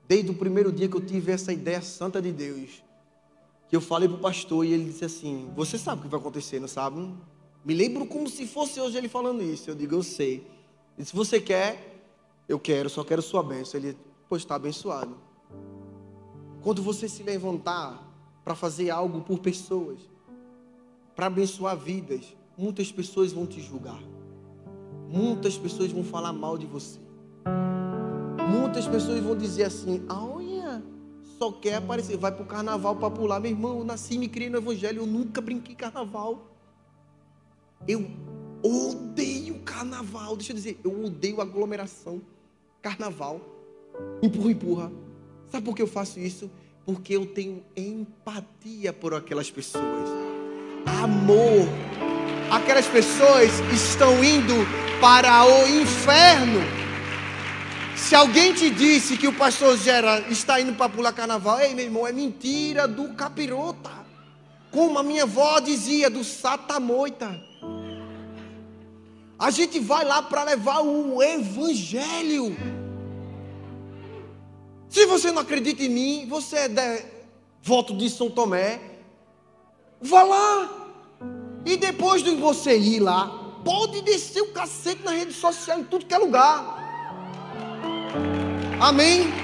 Desde 0.09 0.31
o 0.31 0.35
primeiro 0.35 0.73
dia 0.73 0.89
que 0.89 0.97
eu 0.97 1.05
tive 1.05 1.33
essa 1.33 1.53
ideia 1.53 1.83
santa 1.83 2.21
de 2.21 2.33
Deus. 2.33 2.83
Que 3.69 3.77
eu 3.77 3.81
falei 3.81 4.09
para 4.09 4.19
o 4.19 4.21
pastor 4.21 4.65
e 4.65 4.73
ele 4.73 4.85
disse 4.85 5.05
assim: 5.05 5.51
Você 5.55 5.79
sabe 5.79 6.01
o 6.01 6.05
que 6.05 6.09
vai 6.09 6.21
acontecer, 6.21 6.61
não 6.61 6.69
sabe? 6.69 7.13
Me 7.65 7.75
lembro 7.75 8.07
como 8.07 8.29
se 8.29 8.47
fosse 8.47 8.81
hoje 8.81 8.97
ele 8.97 9.09
falando 9.09 9.43
isso. 9.43 9.69
Eu 9.69 9.75
digo: 9.75 9.95
Eu 9.95 10.03
sei. 10.03 10.47
E 10.97 11.05
se 11.05 11.15
você 11.15 11.41
quer, 11.41 11.94
eu 12.49 12.59
quero, 12.59 12.91
só 12.91 13.03
quero 13.03 13.23
sua 13.23 13.43
bênção. 13.43 13.81
Ele, 13.81 13.97
pois 14.29 14.43
está 14.43 14.55
abençoado. 14.55 15.17
Quando 16.63 16.83
você 16.83 17.09
se 17.09 17.23
levantar 17.23 18.03
para 18.45 18.55
fazer 18.55 18.91
algo 18.91 19.21
por 19.21 19.39
pessoas, 19.39 20.01
para 21.15 21.27
abençoar 21.27 21.77
vidas, 21.77 22.37
muitas 22.57 22.91
pessoas 22.91 23.33
vão 23.33 23.47
te 23.47 23.61
julgar. 23.61 24.03
Muitas 25.09 25.57
pessoas 25.57 25.93
vão 25.93 26.03
falar 26.03 26.33
mal 26.33 26.59
de 26.59 26.67
você. 26.67 26.99
Muitas 28.51 28.87
pessoas 28.89 29.21
vão 29.21 29.37
dizer 29.37 29.65
assim: 29.65 30.05
olha, 30.09 30.83
só 31.39 31.53
quer 31.53 31.77
aparecer, 31.77 32.17
vai 32.17 32.33
para 32.33 32.43
o 32.43 32.47
carnaval 32.47 32.97
para 32.97 33.11
pular. 33.11 33.41
Meu 33.41 33.51
irmão, 33.51 33.79
eu 33.79 33.85
nasci 33.85 34.15
e 34.15 34.19
me 34.19 34.29
criei 34.29 34.51
no 34.51 34.59
Evangelho, 34.59 35.03
eu 35.03 35.07
nunca 35.07 35.41
brinquei 35.41 35.75
carnaval. 35.75 36.51
Eu 37.87 38.11
odeio 38.63 39.61
carnaval. 39.61 40.37
Deixa 40.37 40.53
eu 40.53 40.57
dizer, 40.57 40.81
eu 40.83 41.05
odeio 41.05 41.41
aglomeração. 41.41 42.23
Carnaval. 42.85 43.41
Empurra, 44.23 44.51
empurra. 44.51 44.93
Sabe 45.51 45.65
por 45.65 45.75
que 45.75 45.83
eu 45.83 45.89
faço 45.89 46.21
isso? 46.21 46.51
Porque 46.87 47.17
eu 47.17 47.27
tenho 47.27 47.65
empatia 47.77 48.93
por 48.93 49.15
aquelas 49.15 49.51
pessoas. 49.51 50.09
Amor. 51.03 51.67
Aquelas 52.53 52.87
pessoas 52.87 53.51
estão 53.73 54.23
indo 54.23 54.55
para 55.01 55.45
o 55.45 55.67
inferno 55.67 56.85
se 57.97 58.15
alguém 58.15 58.53
te 58.53 58.69
disse 58.69 59.17
que 59.17 59.27
o 59.27 59.33
pastor 59.33 59.79
Gera 59.79 60.21
está 60.29 60.61
indo 60.61 60.75
para 60.75 60.91
pular 60.91 61.13
carnaval, 61.13 61.59
ei 61.61 61.75
meu 61.75 61.87
irmão, 61.87 62.07
é 62.07 62.13
mentira 62.13 62.87
do 62.87 63.15
capirota. 63.15 63.91
Como 64.71 64.99
a 64.99 65.03
minha 65.03 65.23
avó 65.23 65.59
dizia, 65.59 66.11
do 66.11 66.23
satamoita. 66.23 67.41
A 69.39 69.51
gente 69.51 69.79
vai 69.81 70.05
lá 70.05 70.23
para 70.23 70.45
levar 70.45 70.81
o 70.81 71.23
evangelho. 71.23 72.57
Se 74.89 75.07
você 75.07 75.33
não 75.33 75.43
acredita 75.43 75.83
em 75.83 75.89
mim, 75.89 76.27
você 76.29 76.57
é 76.57 76.69
devoto 76.69 77.97
de 77.97 78.09
São 78.09 78.31
Tomé, 78.31 78.81
vá 80.01 80.23
lá. 80.23 80.71
E 81.67 81.77
depois 81.77 82.23
de 82.23 82.35
você 82.37 82.79
ir 82.79 83.01
lá, 83.01 83.59
pode 83.65 84.03
descer 84.03 84.43
o 84.43 84.53
cacete 84.53 85.03
na 85.03 85.11
rede 85.11 85.33
social 85.33 85.81
em 85.81 85.85
tudo 85.85 86.07
que 86.07 86.15
é 86.15 86.19
lugar. 86.19 86.79
Amém? 88.81 89.44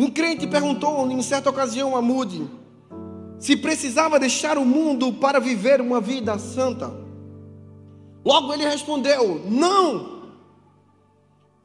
Um 0.00 0.08
crente 0.10 0.46
perguntou 0.46 1.10
em 1.10 1.20
certa 1.20 1.50
ocasião 1.50 1.94
a 1.94 2.00
Moody 2.00 2.48
se 3.38 3.54
precisava 3.54 4.18
deixar 4.18 4.56
o 4.56 4.64
mundo 4.64 5.12
para 5.12 5.38
viver 5.38 5.78
uma 5.78 6.00
vida 6.00 6.38
santa. 6.38 6.90
Logo 8.24 8.50
ele 8.54 8.64
respondeu: 8.64 9.42
Não! 9.46 10.20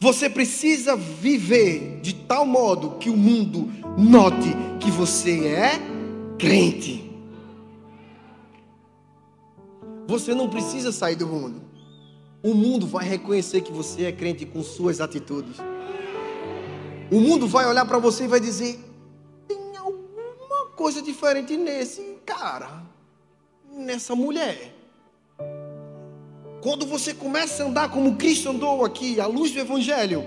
Você 0.02 0.30
precisa 0.30 0.98
viver 0.98 2.02
de 2.02 2.14
tal 2.14 2.46
modo 2.46 2.98
que 2.98 3.10
o 3.10 3.16
mundo 3.16 3.72
note 3.98 4.50
que 4.82 4.92
você 4.92 5.48
é 5.48 5.80
crente. 6.38 7.10
Você 10.08 10.36
não 10.36 10.50
precisa 10.50 10.92
sair 10.92 11.16
do 11.16 11.26
mundo. 11.26 11.62
O 12.44 12.54
mundo 12.54 12.86
vai 12.86 13.08
reconhecer 13.08 13.62
que 13.62 13.72
você 13.72 14.04
é 14.04 14.12
crente 14.12 14.46
com 14.46 14.62
suas 14.62 15.00
atitudes. 15.00 15.56
O 17.12 17.20
mundo 17.20 17.48
vai 17.48 17.66
olhar 17.68 17.86
para 17.86 18.00
você 18.00 18.24
e 18.24 18.28
vai 18.28 18.40
dizer: 18.40 18.80
tem 19.48 19.78
alguma 19.78 20.68
coisa 20.76 21.02
diferente 21.02 21.56
nesse 21.56 22.18
cara, 22.26 22.84
nessa 23.72 24.16
mulher. 24.16 24.74
Quando 26.62 26.86
você 26.86 27.14
começa 27.14 27.64
a 27.64 27.68
andar 27.68 27.92
como 27.92 28.16
Cristo 28.16 28.50
andou 28.50 28.84
aqui, 28.84 29.20
à 29.22 29.28
luz 29.28 29.52
do 29.52 29.60
Evangelho, 29.60 30.24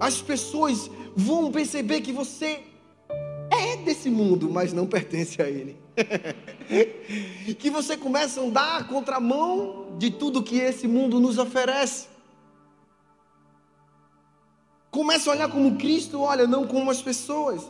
as 0.00 0.22
pessoas 0.22 0.90
vão 1.14 1.52
perceber 1.52 2.00
que 2.00 2.12
você 2.12 2.60
é 3.50 3.76
desse 3.76 4.08
mundo, 4.08 4.48
mas 4.48 4.72
não 4.72 4.86
pertence 4.86 5.42
a 5.42 5.48
ele. 5.48 5.76
que 7.58 7.68
você 7.68 7.96
começa 7.96 8.40
a 8.40 8.44
andar 8.44 8.80
a 8.80 8.84
contramão 8.84 9.94
de 9.98 10.10
tudo 10.10 10.42
que 10.42 10.56
esse 10.56 10.88
mundo 10.88 11.20
nos 11.20 11.36
oferece. 11.36 12.11
Começa 14.92 15.30
a 15.30 15.32
olhar 15.32 15.48
como 15.48 15.76
Cristo 15.76 16.20
olha, 16.20 16.46
não 16.46 16.66
como 16.66 16.90
as 16.90 17.00
pessoas. 17.00 17.62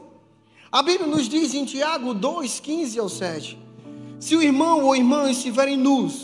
A 0.73 0.83
Bíblia 0.83 1.07
nos 1.07 1.29
diz 1.29 1.55
em 1.55 1.65
Tiago 1.65 2.13
2, 2.13 2.59
15 2.59 2.99
ao 2.99 3.09
7: 3.09 3.57
Se 4.19 4.35
o 4.35 4.43
irmão 4.43 4.85
ou 4.85 4.97
irmã 4.97 5.31
estiverem 5.31 5.77
nus, 5.77 6.23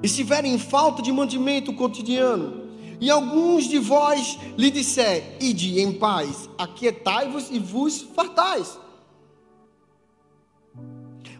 estiverem 0.00 0.54
em 0.54 0.58
falta 0.60 1.02
de 1.02 1.12
mantimento 1.12 1.72
cotidiano, 1.72 2.70
E 3.00 3.10
alguns 3.10 3.64
de 3.64 3.80
vós 3.80 4.38
lhe 4.56 4.70
disser: 4.70 5.36
Ide 5.40 5.80
em 5.80 5.92
paz, 5.92 6.48
aquietai-vos 6.56 7.50
e 7.50 7.58
vos 7.58 8.02
fartais. 8.14 8.78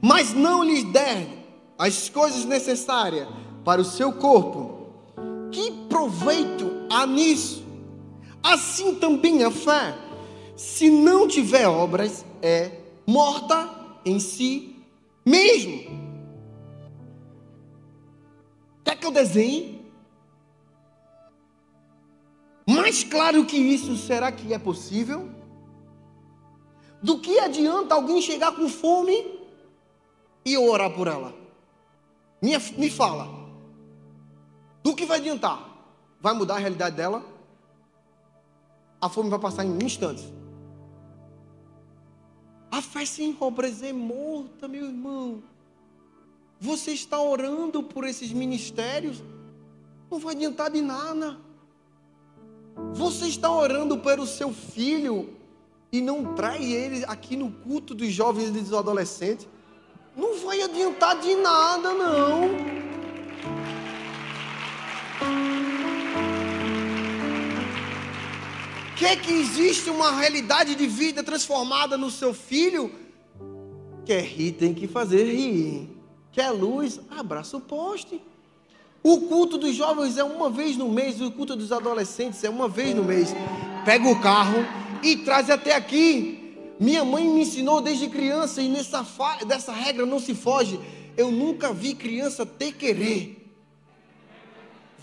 Mas 0.02 0.34
não 0.34 0.64
lhes 0.64 0.82
der 0.84 1.28
as 1.78 2.08
coisas 2.08 2.44
necessárias 2.44 3.28
para 3.64 3.80
o 3.80 3.84
seu 3.84 4.10
corpo, 4.12 4.88
que 5.52 5.70
proveito 5.88 6.68
há 6.90 7.06
nisso? 7.06 7.59
Assim 8.42 8.94
também 8.94 9.44
a 9.44 9.50
fé, 9.50 9.96
se 10.56 10.90
não 10.90 11.28
tiver 11.28 11.66
obras, 11.66 12.24
é 12.42 12.80
morta 13.06 13.68
em 14.04 14.18
si 14.18 14.76
mesmo. 15.24 16.00
Quer 18.84 18.96
que 18.96 19.06
eu 19.06 19.10
desenhe? 19.10 19.80
Mais 22.66 23.02
claro 23.02 23.44
que 23.44 23.56
isso, 23.56 23.96
será 23.96 24.30
que 24.30 24.54
é 24.54 24.58
possível? 24.58 25.28
Do 27.02 27.18
que 27.18 27.38
adianta 27.38 27.94
alguém 27.94 28.20
chegar 28.20 28.52
com 28.52 28.68
fome 28.68 29.40
e 30.44 30.54
eu 30.54 30.68
orar 30.68 30.90
por 30.90 31.08
ela? 31.08 31.34
Me, 32.40 32.56
me 32.76 32.90
fala. 32.90 33.28
Do 34.82 34.94
que 34.94 35.04
vai 35.04 35.18
adiantar? 35.18 35.68
Vai 36.20 36.34
mudar 36.34 36.56
a 36.56 36.58
realidade 36.58 36.96
dela? 36.96 37.24
A 39.00 39.08
fome 39.08 39.30
vai 39.30 39.38
passar 39.38 39.64
em 39.64 39.78
instantes. 39.84 40.24
A 42.70 42.82
fé 42.82 43.04
sem 43.04 43.36
obras 43.40 43.82
é 43.82 43.92
morta, 43.92 44.68
meu 44.68 44.86
irmão. 44.86 45.42
Você 46.60 46.92
está 46.92 47.20
orando 47.20 47.82
por 47.82 48.04
esses 48.04 48.32
ministérios, 48.32 49.22
não 50.10 50.18
vai 50.18 50.34
adiantar 50.34 50.70
de 50.70 50.82
nada. 50.82 51.38
Você 52.92 53.26
está 53.26 53.50
orando 53.50 53.98
pelo 53.98 54.26
seu 54.26 54.52
filho 54.52 55.36
e 55.90 56.00
não 56.00 56.34
trai 56.34 56.62
ele 56.62 57.04
aqui 57.06 57.36
no 57.36 57.50
culto 57.50 57.94
dos 57.94 58.12
jovens 58.12 58.48
e 58.48 58.60
dos 58.60 58.74
adolescentes? 58.74 59.48
Não 60.16 60.38
vai 60.44 60.60
adiantar 60.62 61.18
de 61.20 61.34
nada, 61.36 61.94
não. 61.94 62.89
Quer 69.00 69.16
que 69.16 69.32
existe 69.32 69.88
uma 69.88 70.12
realidade 70.12 70.74
de 70.74 70.86
vida 70.86 71.22
transformada 71.22 71.96
no 71.96 72.10
seu 72.10 72.34
filho? 72.34 72.92
Quer 74.04 74.22
rir, 74.22 74.52
tem 74.52 74.74
que 74.74 74.86
fazer 74.86 75.24
rir. 75.24 75.88
Quer 76.30 76.50
luz? 76.50 77.00
Abraça 77.10 77.56
o 77.56 77.62
poste. 77.62 78.20
O 79.02 79.22
culto 79.22 79.56
dos 79.56 79.74
jovens 79.74 80.18
é 80.18 80.22
uma 80.22 80.50
vez 80.50 80.76
no 80.76 80.86
mês, 80.90 81.18
o 81.18 81.30
culto 81.30 81.56
dos 81.56 81.72
adolescentes 81.72 82.44
é 82.44 82.50
uma 82.50 82.68
vez 82.68 82.94
no 82.94 83.02
mês. 83.02 83.34
Pega 83.86 84.06
o 84.06 84.20
carro 84.20 84.58
e 85.02 85.16
traz 85.16 85.48
até 85.48 85.74
aqui. 85.74 86.58
Minha 86.78 87.02
mãe 87.02 87.26
me 87.26 87.40
ensinou 87.40 87.80
desde 87.80 88.06
criança 88.06 88.60
e 88.60 88.68
nessa 88.68 89.02
dessa 89.46 89.72
regra 89.72 90.04
não 90.04 90.20
se 90.20 90.34
foge. 90.34 90.78
Eu 91.16 91.30
nunca 91.30 91.72
vi 91.72 91.94
criança 91.94 92.44
ter 92.44 92.72
querer. 92.72 93.50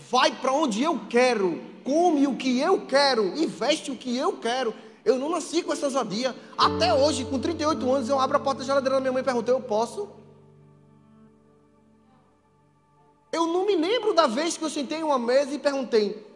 Vai 0.08 0.30
para 0.30 0.52
onde 0.52 0.84
eu 0.84 1.00
quero, 1.10 1.60
come 1.88 2.26
o 2.26 2.36
que 2.36 2.60
eu 2.60 2.84
quero 2.84 3.34
e 3.34 3.46
veste 3.46 3.90
o 3.90 3.96
que 3.96 4.14
eu 4.14 4.36
quero. 4.36 4.74
Eu 5.02 5.18
não 5.18 5.30
nasci 5.30 5.62
com 5.62 5.72
essa 5.72 5.86
ousadia. 5.86 6.36
Até 6.56 6.92
hoje, 6.92 7.24
com 7.24 7.38
38 7.38 7.90
anos, 7.90 8.08
eu 8.10 8.20
abro 8.20 8.36
a 8.36 8.40
porta 8.40 8.58
da 8.58 8.66
geladeira 8.66 8.96
da 8.96 9.00
minha 9.00 9.12
mãe 9.12 9.22
e 9.22 9.24
pergunto: 9.24 9.50
Eu 9.50 9.62
posso? 9.62 10.06
Eu 13.32 13.46
não 13.46 13.64
me 13.64 13.74
lembro 13.74 14.12
da 14.12 14.26
vez 14.26 14.58
que 14.58 14.64
eu 14.64 14.68
sentei 14.68 14.98
em 14.98 15.02
uma 15.02 15.18
mesa 15.18 15.54
e 15.54 15.58
perguntei: 15.58 16.26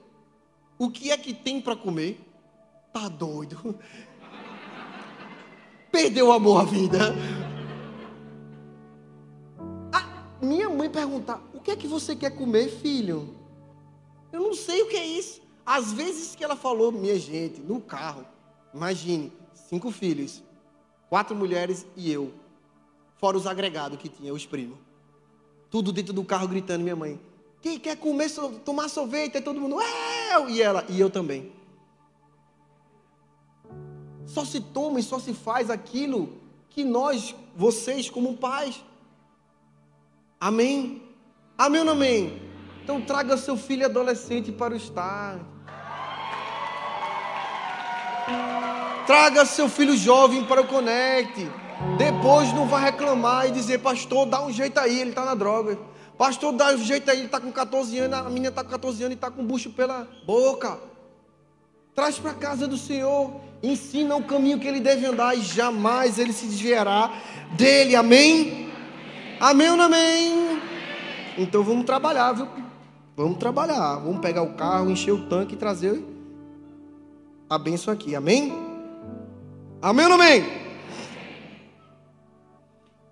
o 0.79 0.89
que 0.89 1.11
é 1.11 1.19
que 1.19 1.35
tem 1.35 1.61
para 1.61 1.77
comer? 1.77 2.19
Tá 2.91 3.11
doido? 3.11 3.79
Perdeu 5.93 6.29
o 6.29 6.33
amor 6.33 6.63
à 6.63 6.65
vida. 6.65 7.15
A 9.93 10.43
minha 10.43 10.71
mãe 10.71 10.89
perguntar: 10.89 11.43
o 11.53 11.61
que 11.61 11.71
é 11.71 11.77
que 11.77 11.87
você 11.87 12.17
quer 12.17 12.31
comer, 12.31 12.71
filho? 12.71 13.37
Eu 14.33 14.41
não 14.41 14.55
sei 14.55 14.81
o 14.81 14.89
que 14.89 14.97
é 14.97 15.05
isso. 15.05 15.42
Às 15.65 15.93
vezes 15.93 16.35
que 16.35 16.43
ela 16.43 16.57
falou, 16.57 16.91
minha 16.91 17.19
gente, 17.19 17.61
no 17.61 17.81
carro, 17.81 18.27
imagine, 18.75 19.33
cinco 19.55 19.91
filhos, 19.91 20.43
quatro 21.09 21.37
mulheres 21.37 21.87
e 21.97 22.11
eu, 22.11 22.33
fora 23.17 23.37
os 23.37 23.47
agregados 23.47 23.99
que 23.99 24.09
tinha, 24.09 24.33
os 24.33 24.45
primos. 24.45 24.79
Tudo 25.71 25.93
dentro 25.93 26.13
do 26.13 26.25
carro 26.25 26.49
gritando, 26.49 26.83
minha 26.83 26.97
mãe. 26.97 27.21
Quem 27.61 27.79
quer 27.79 27.97
comer, 27.97 28.29
tomar 28.65 28.89
sorvete? 28.89 29.37
Aí 29.37 29.43
todo 29.43 29.61
mundo, 29.61 29.77
eu! 29.81 30.51
E 30.51 30.61
ela, 30.61 30.85
e 30.89 31.01
eu 31.01 31.09
também. 31.09 31.53
Só 34.27 34.45
se 34.45 34.61
toma 34.61 34.99
e 34.99 35.03
só 35.03 35.19
se 35.19 35.33
faz 35.33 35.71
aquilo 35.71 36.41
que 36.69 36.85
nós, 36.85 37.35
vocês, 37.55 38.11
como 38.11 38.37
pais. 38.37 38.83
Amém? 40.41 41.03
Amém 41.57 41.81
ou 41.81 41.87
não 41.87 41.93
amém? 41.93 42.43
Então 42.83 43.01
traga 43.01 43.37
seu 43.37 43.57
filho 43.57 43.87
adolescente 43.87 44.51
para 44.51 44.75
o 44.75 44.77
estádio. 44.77 45.52
Traga 49.07 49.45
seu 49.45 49.69
filho 49.69 49.97
jovem 49.97 50.45
para 50.45 50.61
o 50.61 50.67
Conecte. 50.67 51.49
Depois 51.99 52.53
não 52.53 52.67
vai 52.67 52.85
reclamar 52.85 53.49
e 53.49 53.51
dizer, 53.51 53.79
pastor, 53.79 54.27
dá 54.27 54.45
um 54.45 54.53
jeito 54.53 54.79
aí, 54.79 55.01
ele 55.01 55.11
está 55.11 55.25
na 55.25 55.35
droga. 55.35 55.79
Pastor, 56.17 56.53
dá 56.53 56.73
um 56.73 56.79
jeito 56.79 57.11
aí, 57.11 57.19
ele 57.19 57.27
está 57.27 57.41
com 57.41 57.51
14 57.51 57.99
anos, 57.99 58.19
a 58.19 58.23
menina 58.25 58.49
está 58.49 58.63
com 58.63 58.71
14 58.71 59.03
anos 59.03 59.13
e 59.13 59.17
está 59.17 59.31
com 59.31 59.45
bucho 59.45 59.71
pela 59.71 60.07
boca. 60.25 60.79
Traz 61.95 62.19
para 62.19 62.31
a 62.31 62.35
casa 62.35 62.69
do 62.69 62.79
Senhor, 62.79 63.41
ensina 63.63 64.15
o 64.15 64.23
caminho 64.23 64.59
que 64.59 64.69
ele 64.69 64.81
deve 64.81 65.05
andar 65.05 65.37
e 65.37 65.43
jamais 65.43 66.19
ele 66.19 66.33
se 66.33 66.47
desviará 66.47 67.13
dele. 67.53 67.97
Amém? 67.97 68.71
Amém 69.41 69.71
ou 69.71 69.77
não 69.77 69.87
amém? 69.87 70.63
Então 71.37 71.65
vamos 71.65 71.85
trabalhar, 71.85 72.33
viu? 72.33 72.49
Vamos 73.17 73.39
trabalhar. 73.39 73.97
Vamos 73.97 74.21
pegar 74.21 74.43
o 74.43 74.55
carro, 74.55 74.91
encher 74.91 75.13
o 75.13 75.27
tanque 75.27 75.55
e 75.55 75.59
trazer 75.59 76.12
a 77.53 77.59
bênção 77.59 77.93
aqui. 77.93 78.17
Amém? 78.17 78.51
Amém 79.83 80.07
ou 80.07 80.13
amém? 80.15 80.43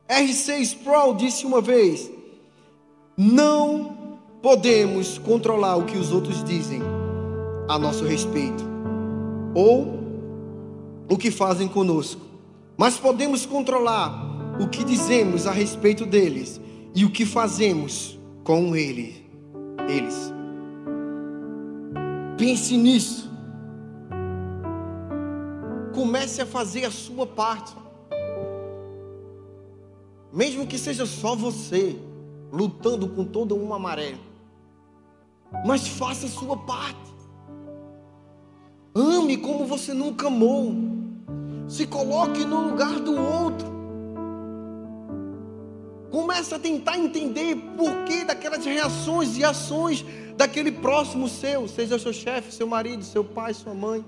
R.C. 0.09 0.59
Sproul 0.61 1.14
disse 1.14 1.45
uma 1.45 1.61
vez: 1.61 2.11
Não 3.18 4.18
podemos 4.41 5.18
controlar 5.18 5.76
o 5.76 5.84
que 5.84 5.99
os 5.99 6.11
outros 6.11 6.43
dizem 6.43 6.80
a 7.68 7.78
nosso 7.78 8.05
respeito, 8.05 8.64
ou 9.55 10.01
o 11.09 11.18
que 11.18 11.30
fazem 11.30 11.68
conosco, 11.68 12.22
mas 12.78 12.97
podemos 12.97 13.45
controlar 13.45 14.57
o 14.59 14.68
que 14.68 14.84
dizemos 14.84 15.47
a 15.47 15.53
respeito 15.53 16.07
deles 16.07 16.59
e 16.95 17.05
o 17.05 17.11
que 17.11 17.26
fazemos 17.26 18.18
com 18.43 18.74
ele, 18.74 19.22
eles. 19.86 20.32
Pense 22.38 22.74
nisso. 22.78 23.30
Comece 26.01 26.40
a 26.40 26.46
fazer 26.46 26.86
a 26.86 26.90
sua 26.90 27.26
parte. 27.26 27.76
Mesmo 30.32 30.66
que 30.66 30.78
seja 30.78 31.05
só 31.05 31.36
você 31.36 31.94
lutando 32.51 33.07
com 33.07 33.22
toda 33.22 33.55
uma 33.55 33.78
maré. 33.78 34.16
Mas 35.66 35.86
faça 35.86 36.24
a 36.24 36.30
sua 36.30 36.57
parte. 36.57 37.12
Ame 38.94 39.36
como 39.36 39.66
você 39.66 39.92
nunca 39.92 40.28
amou. 40.28 40.74
Se 41.68 41.86
coloque 41.86 42.46
no 42.46 42.70
lugar 42.70 42.98
do 43.01 43.20
outro. 43.20 43.68
Comece 46.11 46.55
a 46.55 46.59
tentar 46.59 46.96
entender 46.96 47.55
por 47.76 48.05
que 48.05 48.24
daquelas 48.24 48.64
reações 48.64 49.36
e 49.36 49.44
ações 49.44 50.03
daquele 50.34 50.72
próximo 50.72 51.28
seu, 51.28 51.68
seja 51.68 51.98
seu 51.98 52.14
chefe, 52.14 52.55
seu 52.55 52.66
marido, 52.66 53.05
seu 53.05 53.22
pai, 53.22 53.53
sua 53.53 53.74
mãe. 53.74 54.03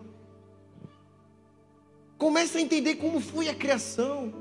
Comece 2.22 2.56
a 2.56 2.60
entender 2.60 2.94
como 2.94 3.18
foi 3.18 3.48
a 3.48 3.54
criação. 3.54 4.32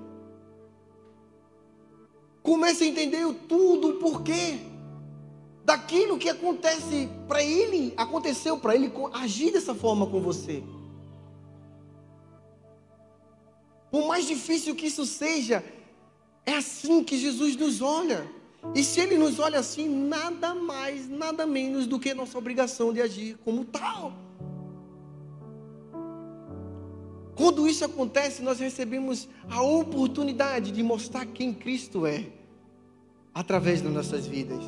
Comece 2.44 2.84
a 2.84 2.88
entender 2.88 3.26
tudo, 3.50 3.90
o 3.90 3.94
porquê 3.94 4.60
daquilo 5.66 6.20
que 6.20 6.30
acontece 6.30 7.10
para 7.28 7.42
ele, 7.44 7.92
aconteceu 7.98 8.60
para 8.60 8.76
ele 8.76 8.94
agir 9.14 9.52
dessa 9.52 9.74
forma 9.74 10.06
com 10.06 10.22
você. 10.22 10.64
Por 13.90 14.06
mais 14.06 14.28
difícil 14.28 14.76
que 14.76 14.86
isso 14.86 15.04
seja, 15.04 15.66
é 16.46 16.54
assim 16.54 17.04
que 17.04 17.18
Jesus 17.18 17.56
nos 17.56 17.82
olha. 17.82 18.30
E 18.76 18.84
se 18.84 19.00
ele 19.00 19.18
nos 19.18 19.40
olha 19.40 19.58
assim, 19.58 19.90
nada 19.90 20.54
mais, 20.54 21.10
nada 21.10 21.48
menos 21.48 21.88
do 21.88 22.00
que 22.00 22.14
nossa 22.14 22.38
obrigação 22.38 22.94
de 22.94 23.02
agir 23.02 23.40
como 23.44 23.66
tal. 23.66 24.14
Quando 27.42 27.68
isso 27.68 27.84
acontece, 27.84 28.44
nós 28.44 28.60
recebemos 28.60 29.28
a 29.50 29.64
oportunidade 29.64 30.72
de 30.72 30.84
mostrar 30.84 31.26
quem 31.26 31.52
Cristo 31.52 32.06
é 32.06 32.28
através 33.34 33.82
das 33.82 33.92
nossas 33.92 34.28
vidas. 34.28 34.64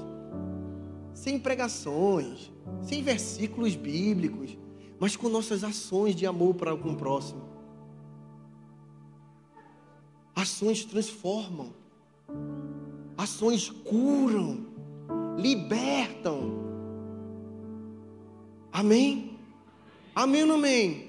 sem 1.14 1.38
pregações, 1.38 2.52
sem 2.82 3.04
versículos 3.04 3.76
bíblicos, 3.76 4.58
mas 5.00 5.16
com 5.16 5.30
nossas 5.30 5.64
ações 5.64 6.16
de 6.16 6.26
amor 6.26 6.56
para 6.56 6.74
o 6.74 6.96
próximo. 6.96 7.44
Ações 10.36 10.84
transformam, 10.84 11.72
ações 13.16 13.70
curam, 13.70 14.66
libertam. 15.38 16.60
Amém? 18.72 19.38
Amém 20.16 20.42
ou 20.42 20.48
não 20.48 20.56
amém? 20.56 21.03